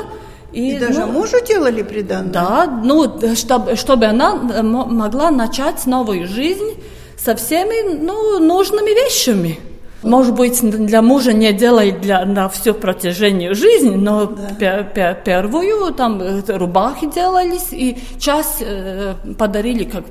И, 0.52 0.72
и 0.72 0.78
даже 0.78 1.06
ну, 1.06 1.12
мужу 1.12 1.36
делали 1.46 1.82
приданное? 1.82 2.32
Да, 2.32 2.66
ну, 2.66 3.20
чтобы, 3.36 3.76
чтобы 3.76 4.06
она 4.06 4.34
могла 4.34 5.30
начать 5.30 5.86
новую 5.86 6.26
жизнь 6.26 6.82
со 7.16 7.36
всеми 7.36 7.96
ну, 7.96 8.40
нужными 8.40 8.90
вещами. 8.90 9.60
Может 10.06 10.34
быть, 10.34 10.60
для 10.62 11.02
мужа 11.02 11.32
не 11.32 11.52
делает 11.52 12.00
для, 12.00 12.24
на 12.24 12.48
все 12.48 12.72
протяжение 12.72 13.54
жизни, 13.54 13.96
но 13.96 14.26
да. 14.26 14.84
первую 14.84 15.92
там 15.94 16.20
э, 16.22 16.42
рубахи 16.46 17.10
делались, 17.10 17.72
и 17.72 17.98
часть 18.18 18.58
э, 18.60 19.14
подарили 19.36 19.82
как 19.82 20.04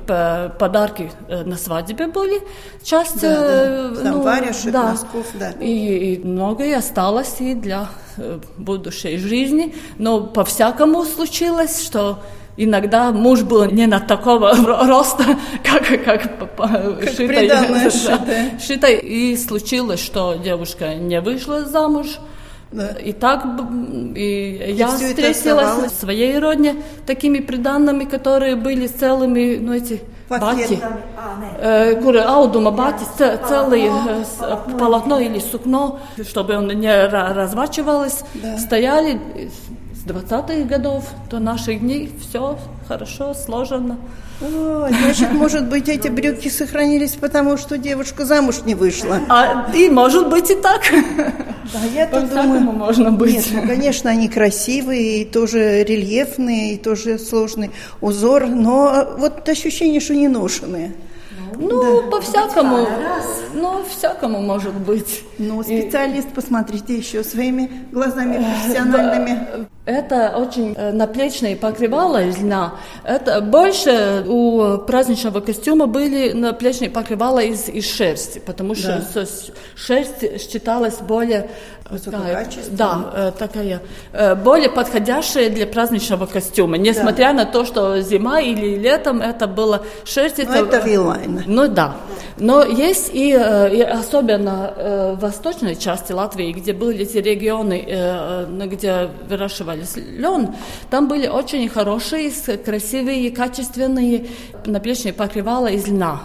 подарки 0.58 1.10
э, 1.28 1.44
на 1.44 1.56
свадьбе 1.56 2.08
были, 2.08 2.42
часть... 2.82 3.22
Да, 3.22 3.28
э, 3.30 3.94
да. 4.04 4.12
ну, 4.12 4.20
варежек, 4.20 4.70
да. 4.70 4.90
носков, 4.90 5.26
да. 5.34 5.52
И, 5.60 6.14
и 6.14 6.26
многое 6.26 6.76
осталось 6.76 7.36
и 7.40 7.54
для 7.54 7.88
э, 8.18 8.38
будущей 8.58 9.16
жизни, 9.16 9.74
но 9.96 10.24
по-всякому 10.24 11.04
случилось, 11.04 11.82
что 11.82 12.18
Иногда 12.56 13.12
муж 13.12 13.42
был 13.42 13.64
не 13.66 13.86
на 13.86 14.00
такого 14.00 14.54
роста, 14.86 15.24
как, 15.62 15.86
как, 16.04 16.04
как 16.04 17.08
Шита. 17.16 17.46
Да, 17.48 18.58
Шита. 18.58 18.88
И 18.88 19.36
случилось, 19.36 20.00
что 20.00 20.34
девушка 20.34 20.94
не 20.94 21.20
вышла 21.20 21.64
замуж. 21.64 22.18
Да. 22.72 22.88
И 22.88 23.12
так 23.12 23.46
и, 24.16 24.64
и 24.68 24.72
я 24.72 24.88
встретилась 24.88 25.92
в 25.92 26.00
своей 26.00 26.38
родне 26.38 26.76
такими 27.06 27.38
приданными, 27.38 28.04
которые 28.04 28.56
были 28.56 28.88
целыми, 28.88 29.56
ну 29.60 29.72
эти 29.72 30.00
бати, 30.28 30.80
э, 31.60 31.94
куры 32.02 32.20
аудума 32.20 32.72
бати, 32.72 33.04
целые 33.48 33.92
э, 34.40 34.56
полотно 34.78 35.20
или 35.20 35.38
сукно, 35.38 36.00
чтобы 36.28 36.56
он 36.56 36.66
не 36.66 37.06
разворачивалось, 37.06 38.24
да. 38.34 38.58
стояли 38.58 39.20
20-х 40.06 40.68
годов 40.68 41.04
до 41.30 41.40
наших 41.40 41.80
дней 41.80 42.10
все 42.20 42.58
хорошо 42.86 43.34
сложено. 43.34 43.98
О, 44.40 44.88
значит, 44.88 45.32
может 45.32 45.68
быть, 45.68 45.88
эти 45.88 46.08
брюки 46.08 46.48
сохранились, 46.48 47.12
потому 47.12 47.56
что 47.56 47.76
девушка 47.76 48.24
замуж 48.24 48.56
не 48.64 48.74
вышла. 48.74 49.18
А 49.28 49.66
и 49.74 49.88
может 49.88 50.28
быть 50.28 50.50
и 50.50 50.54
так. 50.54 50.82
Да, 51.72 51.80
я 51.92 52.06
так 52.06 52.28
думаю. 52.28 52.60
можно 52.60 53.10
быть. 53.10 53.34
Нет, 53.34 53.46
ну, 53.52 53.66
конечно, 53.66 54.08
они 54.08 54.28
красивые, 54.28 55.22
и 55.22 55.24
тоже 55.24 55.82
рельефные, 55.82 56.74
и 56.74 56.76
тоже 56.76 57.18
сложный 57.18 57.72
узор, 58.00 58.46
но 58.46 59.16
вот 59.18 59.48
ощущение, 59.48 60.00
что 60.00 60.14
не 60.14 60.28
ношеные. 60.28 60.92
Ну, 61.58 62.02
да. 62.02 62.10
по-всякому. 62.10 62.86
Ну, 63.54 63.84
всякому 63.88 64.40
может 64.40 64.74
быть. 64.74 65.24
Ну, 65.38 65.62
специалист, 65.62 66.28
и... 66.28 66.34
посмотрите 66.34 66.96
еще 66.96 67.24
своими 67.24 67.70
глазами 67.92 68.36
профессиональными. 68.36 69.46
Да. 69.52 69.66
Это 69.86 70.36
очень 70.36 70.74
э, 70.76 70.90
наплечные 70.90 71.54
покрывала 71.54 72.24
из 72.24 72.38
льна. 72.38 72.74
Это 73.04 73.40
больше 73.40 74.24
у 74.26 74.78
праздничного 74.78 75.40
костюма 75.40 75.86
были 75.86 76.32
наплечные 76.32 76.90
покрывала 76.90 77.38
из, 77.38 77.68
из 77.68 77.88
шерсти, 77.88 78.40
потому 78.40 78.74
что 78.74 79.06
да. 79.14 79.24
шерсть 79.76 80.50
считалась 80.50 80.96
более 80.98 81.50
такая, 82.04 82.48
да, 82.70 83.12
э, 83.14 83.32
такая 83.38 83.80
э, 84.12 84.34
более 84.34 84.70
подходящая 84.70 85.50
для 85.50 85.66
праздничного 85.66 86.26
костюма, 86.26 86.78
несмотря 86.78 87.28
да. 87.28 87.44
на 87.44 87.46
то, 87.46 87.64
что 87.64 88.00
зима 88.00 88.40
или 88.40 88.76
летом 88.76 89.20
это 89.20 89.46
было 89.46 89.84
шерсть. 90.04 90.38
Ну, 90.38 90.52
это, 90.52 90.76
это 90.76 90.86
вилайн. 90.86 91.42
Ну 91.46 91.68
да. 91.68 91.96
Но 92.38 92.64
есть 92.64 93.10
и, 93.12 93.28
и 93.28 93.32
особенно 93.82 95.14
в 95.16 95.20
восточной 95.20 95.76
части 95.76 96.12
Латвии, 96.12 96.52
где 96.52 96.72
были 96.72 97.02
эти 97.02 97.18
регионы, 97.18 97.86
где 98.66 99.10
выращивали 99.28 99.76
назывались 99.76 99.96
лен, 99.96 100.54
там 100.90 101.08
были 101.08 101.26
очень 101.26 101.68
хорошие, 101.68 102.30
красивые, 102.64 103.30
качественные 103.30 104.26
наплечные 104.64 105.12
покрывала 105.12 105.66
из 105.66 105.86
льна. 105.86 106.20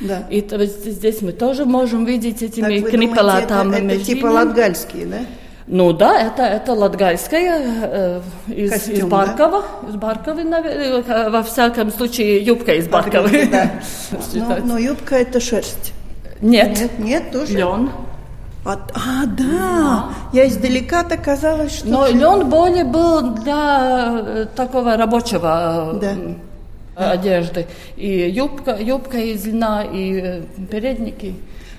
Да. 0.00 0.26
И 0.28 0.40
то, 0.40 0.64
здесь 0.66 1.22
мы 1.22 1.32
тоже 1.32 1.64
можем 1.64 2.04
видеть 2.04 2.42
этими 2.42 2.80
крипалатами. 2.80 3.76
Это, 3.76 3.94
это 3.94 4.04
типа 4.04 4.26
латгальские, 4.26 5.06
да? 5.06 5.18
Ну 5.66 5.92
да, 5.92 6.20
это, 6.20 6.42
это 6.42 6.74
латгальская 6.74 7.62
э, 7.82 8.20
из, 8.48 8.70
Костюм, 8.70 8.94
из 8.94 9.04
Баркова. 9.04 9.64
Да? 9.82 9.88
Из 9.88 9.94
Барковы, 9.96 10.44
наверное, 10.44 11.30
во 11.30 11.42
всяком 11.42 11.90
случае, 11.90 12.44
юбка 12.44 12.74
из 12.74 12.86
Барковы. 12.86 13.48
Да. 13.50 13.70
но, 14.34 14.56
но 14.62 14.78
юбка 14.78 15.16
это 15.16 15.40
шерсть. 15.40 15.94
Нет. 16.42 16.78
Нет, 16.78 16.98
нет 16.98 17.30
тоже. 17.32 17.56
Лен. 17.56 17.90
А, 18.66 18.72
а 18.94 19.26
да. 19.26 19.44
да, 19.44 20.08
я 20.32 20.48
издалека-то 20.48 21.16
казалось, 21.18 21.76
что... 21.76 21.86
Но 21.86 22.06
лен 22.08 22.48
более 22.48 22.84
был 22.84 23.34
для 23.34 24.46
такого 24.56 24.96
рабочего 24.96 25.98
да. 26.00 27.10
одежды. 27.12 27.66
И 27.96 28.30
юбка, 28.30 28.76
юбка 28.78 29.18
из 29.18 29.46
льна, 29.46 29.84
и 29.84 30.42
передники. 30.70 31.34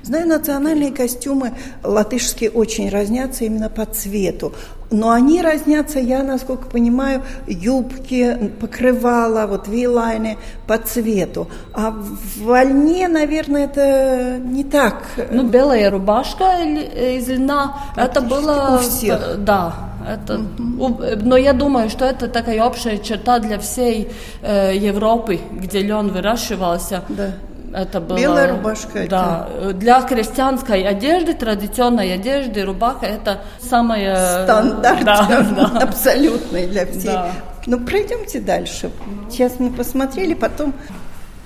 Знаю, 0.05 0.27
национальные 0.27 0.91
костюмы 0.91 1.53
латышские 1.83 2.51
очень 2.51 2.89
разнятся 2.89 3.45
именно 3.45 3.69
по 3.69 3.85
цвету. 3.85 4.53
Но 4.91 5.09
они 5.09 5.41
разнятся, 5.41 5.97
я, 5.97 6.21
насколько 6.21 6.67
понимаю, 6.67 7.23
юбки, 7.47 8.51
покрывала, 8.61 9.47
вот 9.47 9.67
вилайны 9.67 10.37
по 10.67 10.77
цвету. 10.77 11.47
А 11.73 11.89
в 11.89 12.43
вольне, 12.43 13.07
наверное, 13.07 13.65
это 13.65 14.37
не 14.37 14.63
так. 14.63 15.05
Ну, 15.31 15.47
белая 15.47 15.89
рубашка 15.89 16.59
из 16.61 17.27
льна, 17.27 17.75
это 17.95 18.21
было... 18.21 18.79
У 18.79 18.87
всех. 18.87 19.43
Да, 19.43 19.73
это, 20.07 20.35
угу. 20.35 21.01
но 21.23 21.35
я 21.35 21.53
думаю, 21.53 21.89
что 21.89 22.05
это 22.05 22.27
такая 22.27 22.63
общая 22.63 22.99
черта 22.99 23.39
для 23.39 23.57
всей 23.57 24.11
э, 24.43 24.77
Европы, 24.77 25.39
где 25.51 25.81
лен 25.81 26.09
выращивался. 26.09 27.01
Да. 27.09 27.31
Это 27.75 27.99
было, 27.99 28.17
Белая 28.17 28.51
рубашка. 28.51 29.05
Да. 29.09 29.49
Это... 29.59 29.73
Для 29.73 30.01
крестьянской 30.01 30.83
одежды, 30.83 31.33
традиционной 31.33 32.13
одежды, 32.13 32.63
рубаха 32.63 33.05
это 33.05 33.41
самое... 33.59 34.15
Стандарт. 34.43 35.03
Да, 35.03 35.27
да. 35.55 35.79
Абсолютный 35.81 36.67
для 36.67 36.85
всех. 36.85 37.03
Да. 37.03 37.31
Ну, 37.67 37.79
пройдемте 37.79 38.39
дальше. 38.39 38.91
Сейчас 39.29 39.59
мы 39.59 39.71
посмотрели, 39.71 40.33
потом 40.35 40.73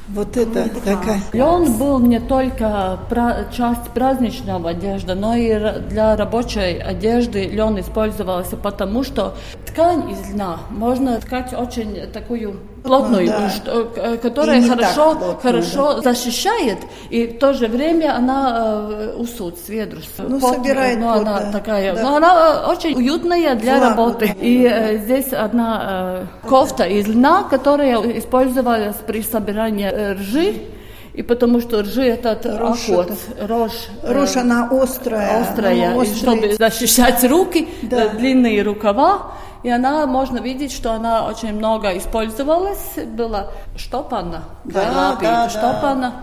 Вот 0.10 0.36
это 0.38 0.68
такая. 0.84 1.22
Лен 1.34 1.78
был 1.78 2.00
не 2.00 2.20
только 2.20 3.00
пра- 3.10 3.46
часть 3.56 3.89
праздничного 3.94 4.72
одежды, 4.72 5.13
но 5.13 5.36
и 5.36 5.58
для 5.89 6.15
рабочей 6.15 6.80
одежды 6.80 7.46
лен 7.48 7.80
использовался, 7.80 8.58
потому 8.58 9.04
что 9.04 9.36
ткань 9.68 10.12
из 10.12 10.32
льна 10.34 10.58
можно 10.72 11.20
ткать 11.20 11.54
очень 11.54 12.12
такую 12.12 12.60
плотную, 12.84 13.28
да. 13.28 13.50
что- 13.50 13.92
э, 13.96 14.18
которая 14.18 14.62
хорошо, 14.68 15.38
хорошо 15.42 16.02
защищает, 16.02 16.78
и 17.10 17.28
в 17.28 17.39
то 17.39 17.54
же 17.54 17.68
время 17.68 18.15
она 18.15 18.88
э, 18.92 19.13
усуд, 19.18 19.58
сведрус. 19.65 20.10
Ну, 20.18 20.39
собирает 20.39 21.00
но 21.00 21.13
пот, 21.13 21.22
она 21.22 21.39
да. 21.39 21.52
такая, 21.52 21.94
Да. 21.96 22.02
но 22.04 22.15
она 22.18 22.63
э, 22.68 22.72
очень 22.72 22.96
уютная 22.96 23.56
для 23.56 23.78
Влагу. 23.78 23.89
работы. 23.89 24.36
И 24.42 24.63
э, 24.65 24.98
здесь 25.00 25.34
одна 25.34 26.28
э, 26.44 26.48
кофта 26.48 26.84
из 26.86 27.08
льна, 27.08 27.44
которая 27.44 27.98
использовалась 28.18 28.96
при 29.08 29.22
собирании 29.24 29.89
э, 29.92 30.13
ржи, 30.13 30.54
и 31.13 31.22
потому 31.24 31.60
что 31.60 31.82
ржи 31.82 32.04
это 32.04 32.39
Рожь 32.58 32.88
охот, 32.89 33.12
рожь. 33.48 33.88
э, 34.04 34.13
Рожь, 34.13 34.36
она 34.38 34.70
острая. 34.72 35.42
острая, 35.42 35.92
она 35.94 36.04
и 36.04 36.15
чтобы 36.15 36.54
защищать 36.54 37.24
руки, 37.26 37.68
Да. 37.82 38.04
э, 38.06 38.10
длинные 38.18 38.63
рукава. 38.63 39.34
И 39.63 39.69
она, 39.69 40.06
можно 40.06 40.39
видеть, 40.39 40.72
что 40.72 40.93
она 40.93 41.28
очень 41.28 41.54
много 41.54 41.98
использовалась, 41.98 42.95
была 43.06 43.48
штопана, 43.76 44.43
Да, 44.63 44.86
да, 44.86 45.17
да. 45.22 45.50
штопана. 45.50 46.13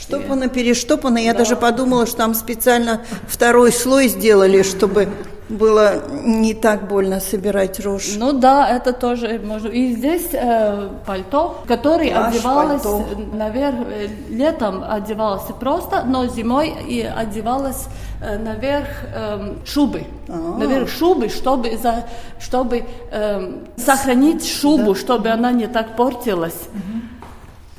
Штопано, 0.00 0.48
перештопано. 0.48 1.18
Я 1.18 1.34
даже 1.34 1.56
подумала, 1.56 2.06
что 2.06 2.18
там 2.18 2.34
специально 2.34 3.02
второй 3.26 3.72
слой 3.72 4.08
сделали, 4.08 4.62
чтобы 4.62 5.08
было 5.48 6.02
не 6.24 6.54
так 6.54 6.88
больно 6.88 7.20
собирать 7.20 7.78
рожь. 7.80 8.14
Ну 8.16 8.32
да, 8.32 8.68
это 8.68 8.92
тоже 8.92 9.40
можно. 9.44 9.68
И 9.68 9.92
здесь 9.94 10.28
э, 10.32 10.88
пальто, 11.06 11.62
который 11.68 12.10
Плащ, 12.10 12.34
одевалось 12.34 12.82
пальто. 12.82 13.04
наверх, 13.32 13.76
э, 13.88 14.08
летом 14.28 14.84
одевался 14.88 15.52
просто, 15.52 16.02
но 16.04 16.26
зимой 16.26 16.74
и 16.88 17.02
одевалось 17.02 17.86
э, 18.20 18.38
наверх 18.38 18.88
эм, 19.14 19.58
шубы. 19.64 20.02
А. 20.28 20.56
Наверх 20.58 20.88
шубы, 20.88 21.28
чтобы, 21.28 21.76
за, 21.76 22.04
чтобы 22.40 22.84
эм, 23.12 23.66
сохранить 23.76 24.46
шубу, 24.46 24.94
чтобы 24.94 25.28
она 25.28 25.52
не 25.52 25.66
так 25.68 25.96
портилась. 25.96 26.68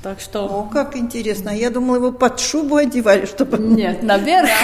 Так 0.08 0.22
что... 0.22 0.46
О, 0.46 0.70
как 0.72 0.96
интересно. 0.96 1.50
Я 1.50 1.70
думала, 1.70 1.98
его 1.98 2.12
под 2.14 2.40
шубу 2.40 2.78
одевали, 2.78 3.26
чтобы... 3.26 3.58
Нет, 3.58 4.04
наверх. 4.04 4.48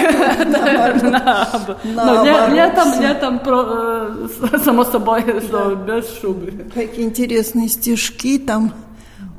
Летом, 1.84 3.00
летом, 3.02 3.40
э, 3.44 4.28
само 4.64 4.84
собой, 4.86 5.22
без 5.86 6.18
шубы. 6.18 6.64
Какие 6.74 7.04
интересные 7.04 7.68
стежки 7.68 8.38
там. 8.38 8.72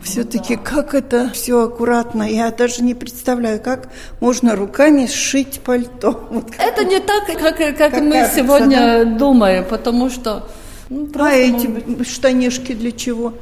Все-таки 0.03 0.57
как 0.57 0.93
это 0.93 1.31
все 1.33 1.63
аккуратно. 1.63 2.21
Я 2.21 2.51
даже 2.51 2.83
не 2.83 2.93
представляю, 2.93 3.59
как 3.59 3.89
можно 4.19 4.55
руками 4.55 5.07
сшить 5.07 5.61
пальто. 5.61 6.27
Вот 6.29 6.51
Это 6.59 6.85
не 6.85 6.99
так, 6.99 7.25
как, 7.25 7.57
как, 7.57 7.77
Как 7.77 7.99
мы 7.99 8.11
кажется, 8.11 8.41
сегодня 8.41 9.05
думаем, 9.05 9.65
потому 9.67 10.11
что... 10.11 10.47
ну, 10.89 11.07
А 11.15 11.31
эти 11.33 11.67
быть, 11.67 12.07
штанишки 12.07 12.73
для 12.73 12.91
чего? 12.91 13.33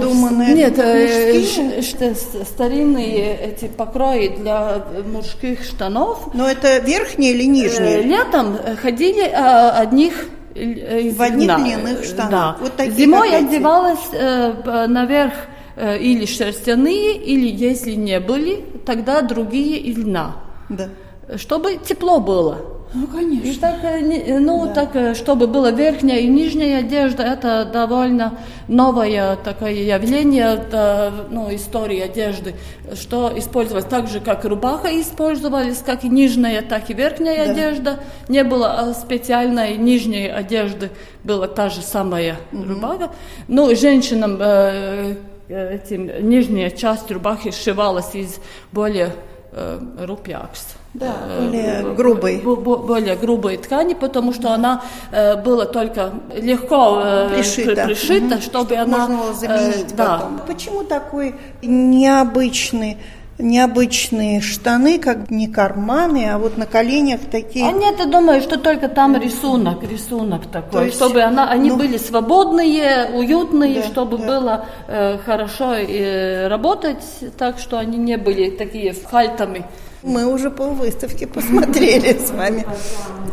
Думанные? 0.00 0.54
Нет, 0.54 0.78
э, 0.78 1.34
мужские? 1.38 1.82
ш- 1.82 1.82
ш- 1.82 2.14
с- 2.14 2.48
старинные 2.48 3.36
эти 3.38 3.66
покрои 3.68 4.28
для 4.28 4.84
мужских 5.12 5.62
штанов. 5.64 6.28
Но 6.34 6.48
это 6.48 6.78
верхние 6.78 7.32
или 7.32 7.44
Э, 7.44 7.46
нижние? 7.46 8.02
Летом 8.02 8.56
э, 8.56 8.76
ходили 8.76 9.22
э, 9.22 9.68
одних 9.70 10.26
э, 10.54 11.10
В 11.12 11.22
одних 11.22 11.44
льна. 11.46 11.58
длинных 11.58 12.04
штанах. 12.04 12.30
Да. 12.30 12.56
Вот 12.60 12.76
такие, 12.76 12.94
Зимой 12.96 13.30
как 13.30 13.42
одевалась 13.48 14.00
э, 14.12 14.86
наверх 14.88 15.32
э, 15.76 15.98
или 15.98 16.24
шерстяные, 16.26 17.14
или 17.16 17.46
если 17.48 17.92
не 17.92 18.18
были, 18.20 18.64
тогда 18.84 19.22
другие 19.22 19.78
из 19.78 19.96
льна. 19.98 20.36
Да. 20.68 20.88
Чтобы 21.36 21.76
тепло 21.76 22.18
было. 22.20 22.58
Ну, 22.94 23.06
конечно. 23.06 23.48
И 23.48 23.54
так, 23.54 23.76
э, 23.84 24.00
не- 24.00 24.38
ну, 24.38 24.70
так, 24.74 24.94
э, 24.96 25.14
чтобы 25.14 25.46
была 25.46 25.70
верхняя 25.70 26.18
и 26.18 26.26
нижняя 26.26 26.80
одежда, 26.80 27.22
это 27.22 27.64
довольно 27.64 28.38
новое 28.68 29.36
такое 29.36 29.72
явление 29.72 30.62
да, 30.70 31.10
ну, 31.30 31.54
истории 31.54 32.00
одежды, 32.00 32.54
что 32.94 33.32
использовалось 33.34 33.86
так 33.86 34.08
же, 34.08 34.20
как 34.20 34.44
рубаха 34.44 34.88
использовались, 35.00 35.78
как 35.78 36.04
и 36.04 36.08
нижняя, 36.10 36.60
так 36.60 36.90
и 36.90 36.94
верхняя 36.94 37.46
Да. 37.46 37.52
одежда. 37.52 38.00
Не 38.28 38.44
было 38.44 38.72
а, 38.80 38.92
специальной 38.94 39.78
нижней 39.78 40.28
одежды, 40.28 40.90
была 41.24 41.48
та 41.48 41.70
же 41.70 41.80
самая 41.80 42.36
рубаха. 42.52 43.10
Ну, 43.48 43.74
женщинам 43.74 44.36
э, 44.38 45.14
э, 45.48 45.76
этим, 45.76 46.28
нижняя 46.28 46.68
часть 46.70 47.10
рубахи 47.10 47.52
сшивалась 47.52 48.14
из 48.14 48.38
более 48.70 49.14
э, 49.52 49.80
рупьякс. 49.98 50.76
Да, 50.94 51.14
Э, 51.26 51.40
более 51.46 51.82
б- 51.82 51.94
грубой. 51.94 52.36
более 52.42 53.16
грубой 53.16 53.56
ткани, 53.56 53.94
потому 53.94 54.32
что 54.34 54.52
она 54.52 54.82
э, 55.10 55.36
была 55.42 55.64
только 55.64 56.12
легко 56.34 57.00
э, 57.02 57.28
Пришита. 57.34 57.74
при- 57.74 57.94
пришита, 57.94 58.34
Мгм. 58.34 58.42
чтобы 58.42 58.76
она... 58.76 58.98
Можно 58.98 59.16
было 59.16 59.32
заменить 59.34 59.92
э, 59.92 59.96
да. 59.96 60.16
потом. 60.18 60.40
Почему 60.46 60.84
такой 60.84 61.34
необычный, 61.62 62.98
необычные 63.38 64.40
штаны, 64.42 64.98
как 64.98 65.30
не 65.30 65.48
карманы, 65.48 66.28
а 66.30 66.36
вот 66.38 66.58
на 66.58 66.66
коленях 66.66 67.20
такие? 67.30 67.66
А 67.68 67.72
нет, 67.72 67.94
я 67.98 68.04
думаю, 68.04 68.42
что 68.42 68.58
только 68.58 68.88
там 68.88 69.16
рисунок, 69.16 69.82
рисунок 69.82 70.42
То 70.42 70.48
такой, 70.60 70.84
есть, 70.86 70.96
чтобы 70.96 71.22
она, 71.22 71.48
они 71.50 71.70
ну, 71.70 71.76
были 71.78 71.96
свободные, 71.96 73.08
уютные, 73.14 73.80
Да, 73.80 73.86
чтобы 73.86 74.18
да. 74.18 74.26
было 74.26 74.64
э, 74.88 75.16
хорошо 75.24 75.74
э, 75.74 76.48
работать, 76.48 77.02
так 77.38 77.58
что 77.58 77.78
они 77.78 77.96
не 77.96 78.18
были 78.18 78.50
такие 78.50 78.92
фальтами. 78.92 79.64
Мы 80.02 80.26
уже 80.26 80.50
полвыставки 80.50 81.26
посмотрели 81.26 82.12
с 82.18 82.30
вами. 82.30 82.66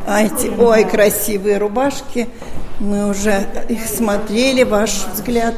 А 0.07 0.21
эти, 0.23 0.47
ой, 0.59 0.83
красивые 0.85 1.57
рубашки. 1.57 2.27
Мы 2.79 3.09
уже 3.09 3.43
их 3.67 3.85
смотрели, 3.85 4.63
ваш 4.63 4.91
взгляд. 5.13 5.55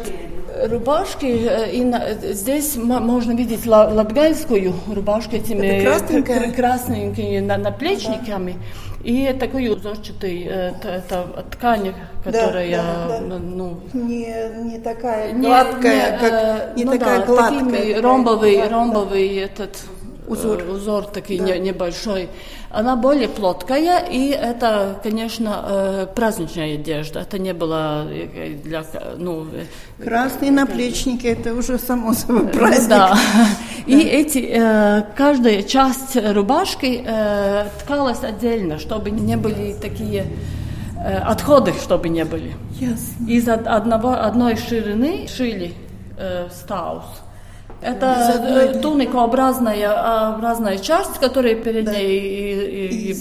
Рубашки, 0.69 1.25
э, 1.25 1.71
и 1.71 1.83
на- 1.83 1.97
э, 2.03 2.33
здесь 2.33 2.75
мо- 2.75 2.99
можно 2.99 3.31
видеть 3.33 3.65
ла- 3.65 3.87
латгальскую 3.87 4.73
рубашку 4.93 5.35
этими 5.35 5.65
Это 5.65 5.89
красненькая? 5.99 6.39
кр- 6.39 6.51
красненькими 6.53 7.39
на- 7.39 7.57
наплечниками 7.57 8.57
и 9.03 9.35
такую 9.39 9.75
узорчатую 9.75 10.45
э, 10.45 10.73
т- 10.81 10.87
это 10.87 11.25
ткань, 11.51 11.93
которая 12.23 12.75
да, 12.77 13.19
да. 13.29 13.39
ну 13.39 13.79
Не, 13.93 14.35
не 14.63 14.77
такая 14.79 15.31
не- 15.31 15.47
гладкая, 15.47 16.11
не, 16.11 16.17
как 16.19 16.31
э, 16.31 16.73
не 16.75 16.85
ну 16.85 16.91
такая 16.91 17.19
да, 17.21 17.25
гладкая. 17.25 17.59
такими 17.59 17.93
ромбовый, 17.99 18.67
ромбовый 18.67 19.35
этот 19.37 19.77
Узор. 20.27 20.57
узор, 20.57 20.69
узор 20.75 21.05
такой 21.05 21.37
не- 21.39 21.59
небольшой. 21.59 22.29
Она 22.69 22.95
более 22.95 23.27
плоткая, 23.27 23.99
и 24.05 24.29
это, 24.29 24.99
конечно, 25.03 25.65
э, 25.67 26.07
праздничная 26.15 26.75
одежда. 26.75 27.21
Это 27.21 27.37
не 27.39 27.53
было 27.53 28.05
э, 28.09 28.55
для, 28.63 28.83
ну, 29.17 29.45
э, 29.53 29.65
Красные 30.03 30.51
наплечники, 30.51 31.27
это 31.27 31.53
уже 31.53 31.77
само 31.77 32.13
собой 32.13 32.43
Ну 32.43 32.49
праздник. 32.49 32.89
Да. 32.89 33.17
И 33.87 33.99
эти, 33.99 34.39
э, 34.39 35.03
каждая 35.17 35.63
часть 35.63 36.15
рубашки 36.15 37.03
э, 37.05 37.65
ткалась 37.83 38.23
отдельно, 38.23 38.79
чтобы 38.79 39.09
не 39.11 39.35
были 39.37 39.73
такие 39.81 40.25
э, 40.97 41.17
отходы, 41.17 41.73
чтобы 41.73 42.09
не 42.09 42.23
были. 42.25 42.53
Ясно. 42.79 43.27
Из 43.27 43.47
од- 43.49 43.67
одного, 43.67 44.11
одной 44.13 44.55
ширины 44.55 45.27
шили 45.27 45.73
э, 46.17 46.47
стаус. 46.53 47.03
Это 47.81 48.05
э, 48.75 48.79
туникообразная 48.79 50.35
образная 50.35 50.77
часть, 50.77 51.17
которая 51.19 51.55
перед 51.55 51.85
Да. 51.85 51.93
ней 51.93 52.19
и, 52.19 52.85
и- 52.85 52.87
И 52.87 53.11
и 53.11 53.13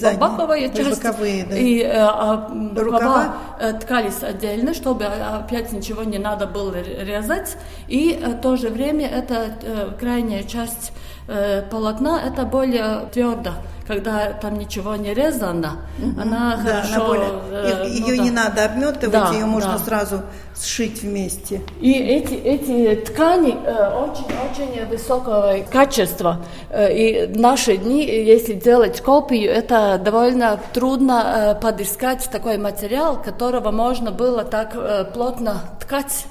и 0.80 0.84
часть. 0.88 1.00
боковые, 1.00 1.46
да. 1.48 1.56
И 1.56 1.80
э, 1.80 1.90
а, 1.98 2.50
Рукава? 2.76 3.34
э, 3.58 3.72
ткались 3.74 4.22
отдельно, 4.22 4.74
чтобы 4.74 5.04
а, 5.06 5.38
опять 5.44 5.72
ничего 5.72 6.02
не 6.04 6.18
надо 6.18 6.46
было 6.46 6.74
резать. 7.02 7.56
И 7.88 8.18
в 8.22 8.40
то 8.40 8.56
же 8.56 8.68
время 8.68 9.06
эта 9.08 9.54
э, 9.62 9.90
крайняя 9.98 10.42
часть 10.42 10.92
э, 11.30 11.62
полотна, 11.70 12.20
это 12.26 12.42
более 12.44 13.06
твердо, 13.12 13.50
когда 13.86 14.32
там 14.42 14.58
ничего 14.58 14.96
не 14.96 15.14
резано, 15.14 15.78
она 16.22 16.56
Да, 16.64 16.82
хорошо... 16.82 16.94
она 16.94 17.04
более- 17.06 17.30
э, 17.52 17.88
и- 17.88 18.00
ну 18.00 18.06
ее 18.08 18.16
да. 18.18 18.22
не 18.24 18.30
надо 18.30 18.64
обметывать, 18.66 19.10
Да, 19.12 19.30
ее 19.32 19.46
можно 19.46 19.72
да. 19.72 19.78
сразу 19.78 20.20
сшить 20.56 21.02
вместе. 21.02 21.62
И 21.80 21.92
эти, 21.92 22.34
эти 22.34 23.00
ткани 23.06 23.52
очень-очень 23.52 24.86
высокого 24.86 25.56
качества. 25.72 26.36
Э, 26.70 26.92
И 26.92 27.26
в 27.26 27.36
наши 27.38 27.76
дни, 27.76 28.04
если 28.04 28.54
делать 28.54 29.00
копию, 29.00 29.50
это 29.50 29.98
довольно 30.04 30.58
трудно 30.72 31.54
э, 31.56 31.60
подыскать 31.60 32.28
такой 32.30 32.58
материал, 32.58 33.20
которого 33.22 33.70
можно 33.70 34.10
было 34.10 34.44
так 34.44 34.72
э, 34.74 35.04
плотно 35.14 35.62
ткать. 35.80 36.26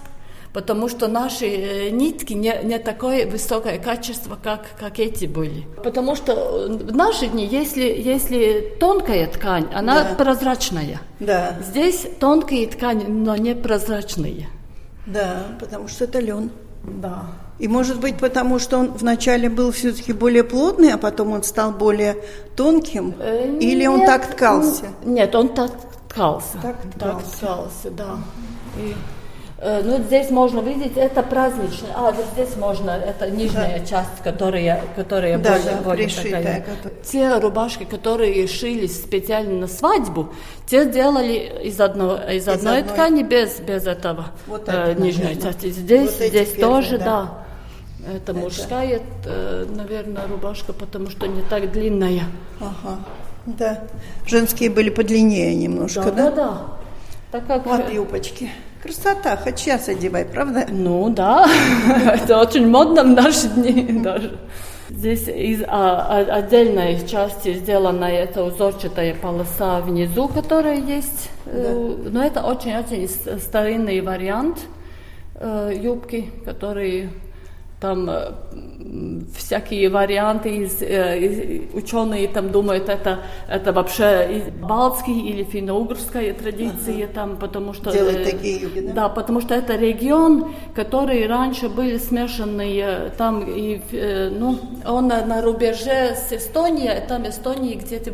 Потому 0.54 0.90
что 0.90 1.08
наши 1.08 1.46
э, 1.46 1.90
нитки 1.92 2.34
не, 2.34 2.60
не 2.64 2.80
такое 2.80 3.28
высокое 3.30 3.78
качество, 3.78 4.38
как, 4.42 4.62
как 4.80 4.98
эти 5.00 5.26
были. 5.26 5.66
Потому 5.84 6.16
что 6.16 6.34
э, 6.34 6.68
в 6.70 6.96
наши 6.96 7.28
дни, 7.28 7.46
если, 7.46 7.82
если 7.84 8.76
тонкая 8.80 9.28
ткань, 9.28 9.68
она 9.74 10.04
Да. 10.04 10.16
прозрачная. 10.16 11.02
Да, 11.20 11.56
Здесь 11.62 12.08
тонкие 12.20 12.66
ткани, 12.68 13.06
но 13.06 13.36
не 13.36 13.54
прозрачные. 13.56 14.48
да, 15.06 15.44
потому 15.60 15.88
что 15.88 16.06
это 16.06 16.20
лен. 16.20 16.50
Да. 16.84 17.24
И 17.60 17.68
может 17.68 18.00
быть 18.00 18.18
потому, 18.18 18.58
что 18.58 18.78
он 18.80 18.92
вначале 18.94 19.50
был 19.50 19.72
все-таки 19.72 20.14
более 20.14 20.44
плотный, 20.46 20.94
а 20.94 20.98
потом 20.98 21.34
он 21.34 21.44
стал 21.44 21.72
более 21.74 22.16
тонким? 22.56 23.14
Э, 23.20 23.58
Или 23.60 23.86
он 23.86 23.98
нет, 24.00 24.08
так 24.08 24.32
ткался? 24.34 24.86
Нет, 25.06 25.36
он 25.36 25.50
так 25.50 25.72
ткался. 26.08 26.58
Так 26.62 26.78
ткался. 26.96 27.38
ткался, 27.38 27.92
да. 27.92 28.18
И, 28.78 28.92
э, 28.92 28.94
ну, 29.84 29.98
здесь 30.04 30.30
можно 30.30 30.62
видеть, 30.62 30.96
это 30.96 31.22
праздничный. 31.22 31.90
А, 31.94 32.12
вот 32.12 32.26
здесь 32.34 32.56
можно, 32.56 32.92
это 32.92 33.30
нижняя 33.30 33.86
часть, 33.86 34.22
которая, 34.24 34.82
которая 34.96 35.38
Да, 35.38 35.52
более, 35.58 35.72
да, 35.76 35.82
более 35.82 36.08
пришитая, 36.08 36.32
такая. 36.44 36.62
которая- 36.62 37.02
Те 37.04 37.38
рубашки, 37.40 37.84
которые 37.84 38.48
шились 38.48 38.96
специально 39.02 39.60
на 39.60 39.68
свадьбу, 39.68 40.30
те 40.66 40.86
делали 40.86 41.52
из, 41.64 41.80
одного, 41.82 42.16
из, 42.32 42.48
одной, 42.48 42.80
одной. 42.80 42.94
ткани 42.94 43.24
без, 43.24 43.60
без 43.60 43.86
этого 43.86 44.28
Вот 44.48 44.70
э, 44.70 44.72
это, 44.72 45.02
нижней 45.02 45.24
наверное. 45.26 45.52
части. 45.52 45.70
Здесь, 45.72 46.18
Вот 46.18 46.28
здесь 46.28 46.50
первые, 46.52 46.76
тоже, 46.82 46.98
да. 47.00 47.06
да. 47.06 48.14
Это 48.16 48.34
мужская, 48.34 49.02
э, 49.26 49.66
наверное, 49.76 50.26
рубашка, 50.26 50.72
потому 50.72 51.10
что 51.10 51.28
не 51.28 51.42
так 51.42 51.70
длинная. 51.74 52.24
Ага, 52.62 53.00
да. 53.46 53.84
Женские 54.26 54.70
были 54.70 54.90
подлиннее 54.90 55.54
немножко, 55.54 56.04
да? 56.12 56.12
да, 56.12 56.32
да. 56.32 56.62
Так 57.32 57.46
как 57.46 57.66
Вот 57.66 57.92
юбочки. 57.92 58.50
Красота, 58.82 59.36
хоть 59.36 59.60
сейчас 59.60 59.90
одевай, 59.90 60.24
правда? 60.24 60.66
Ну 60.70 61.10
да, 61.10 61.46
это 62.14 62.40
очень 62.40 62.66
модно 62.66 63.04
в 63.04 63.08
наши 63.10 63.50
дни 63.50 63.84
даже. 64.04 64.40
Здесь 64.90 65.28
из 65.28 65.64
а, 65.68 65.68
а- 66.28 66.36
отдельной 66.38 67.06
части 67.06 67.56
сделана 67.56 68.06
эта 68.06 68.42
узорчатая 68.42 69.16
полоса 69.16 69.82
внизу, 69.82 70.30
которая 70.30 70.78
есть. 70.78 71.30
Э, 71.46 71.96
Но 72.10 72.24
это 72.24 72.42
очень-очень 72.42 73.08
старинный 73.40 74.00
вариант 74.00 74.60
э, 75.36 75.74
юбки, 75.76 76.32
который 76.46 77.10
там 77.80 78.10
э, 78.10 78.32
всякие 79.36 79.90
варианты, 79.90 80.50
из, 80.58 80.82
э, 80.82 81.20
из- 81.20 81.74
ученые 81.74 82.28
там 82.28 82.52
думают, 82.52 82.90
это, 82.90 83.20
это 83.48 83.72
вообще 83.72 84.28
из 84.38 84.44
балтские 84.62 85.30
или 85.30 85.44
финно-угорская 85.44 86.34
традиция, 86.34 87.08
там, 87.08 87.38
потому 87.38 87.74
что... 87.74 87.90
Э, 87.92 88.24
такие 88.26 88.62
юбки, 88.62 88.82
да? 88.82 88.94
Да, 88.94 89.10
потому 89.10 89.42
что 89.42 89.56
это 89.56 89.76
регион, 89.76 90.54
который 90.76 91.26
раньше 91.28 91.70
были 91.70 91.98
смешанные, 91.98 93.12
там, 93.18 93.46
и, 93.48 93.82
э, 93.92 94.30
ну, 94.30 94.58
он 94.86 95.08
на, 95.08 95.42
рубеже 95.42 96.16
с 96.16 96.34
Эстонией, 96.34 97.02
там 97.08 97.28
Эстонии 97.28 97.76
где-то 97.76 98.12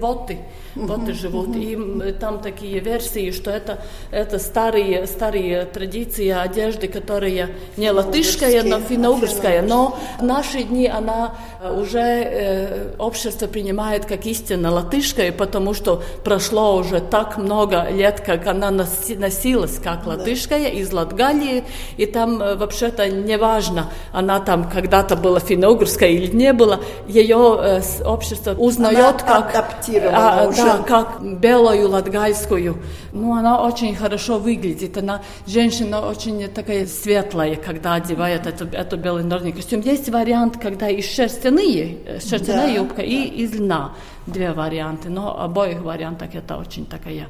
воты, 0.76 1.00
воты 1.00 1.14
живут, 1.14 1.56
и 1.56 2.12
там 2.20 2.40
такие 2.40 2.80
версии, 2.80 3.32
что 3.32 3.52
это, 3.52 3.80
это 4.12 4.40
старые, 4.40 5.08
старые 5.08 5.66
традиции 5.66 6.30
одежды, 6.30 6.88
которая 6.88 7.50
не 7.78 7.92
латышская, 7.92 8.64
но 8.64 8.80
финно-угорская, 8.80 9.60
а 9.60 9.64
но 9.64 9.98
в 10.20 10.24
наши 10.24 10.64
дни 10.64 10.88
она 10.88 11.36
э, 11.62 11.74
уже 11.80 12.00
э, 12.00 12.96
общество 12.98 13.48
принимает 13.48 14.06
как 14.06 14.26
истинно 14.26 14.72
латышская, 14.72 15.32
потому 15.32 15.74
что 15.74 16.04
прошло 16.24 16.76
уже 16.76 17.00
так 17.00 17.38
много 17.38 17.88
лет, 17.90 18.22
как 18.22 18.48
она 18.48 18.70
носи- 18.70 19.18
носилась 19.18 19.80
как 19.84 20.06
латышская 20.06 20.70
из 20.70 20.92
Латгалии, 20.92 21.64
и 21.98 22.06
там 22.06 22.42
э, 22.42 22.56
вообще-то 22.56 23.10
не 23.10 23.38
важно, 23.38 23.90
она 24.12 24.40
там 24.40 24.70
когда-то 24.70 25.16
была 25.16 25.40
финно-угорская 25.40 26.10
или 26.10 26.36
не 26.36 26.54
была, 26.54 26.80
ее 27.08 27.60
э, 27.62 27.82
общество 28.06 28.52
узнает 28.52 29.24
Она 29.26 29.42
как 29.42 29.56
адаптирована 29.56 30.42
а, 30.44 30.48
уже. 30.48 30.65
да, 30.65 30.65
как 30.88 31.40
белую 31.40 31.90
латгальскую. 31.90 32.78
Ну, 33.14 33.34
она 33.34 33.62
очень 33.62 33.96
хорошо 33.96 34.40
выглядит. 34.40 34.98
Она 34.98 35.22
женщина 35.48 36.02
очень 36.02 36.48
такая 36.50 36.88
светлая, 36.88 37.56
когда 37.56 37.94
одевает 37.96 38.46
эту, 38.48 38.66
эту 38.66 38.98
белый 38.98 39.24
норный 39.24 39.52
костюм. 39.52 39.82
Есть 39.82 40.10
вариант, 40.10 40.58
когда 40.62 40.90
и 40.90 41.02
шерстяные, 41.02 41.98
э, 42.06 42.20
шерстяная 42.20 42.68
Да, 42.68 42.74
юбка, 42.74 43.02
и 43.02 43.24
из 43.24 43.54
льна. 43.54 43.94
Две 44.28 44.52
варианты. 44.52 45.10
Но 45.10 45.40
обоих 45.40 45.82
вариантах 45.82 46.36
это 46.36 46.58
очень 46.58 46.86
такая 46.86 47.28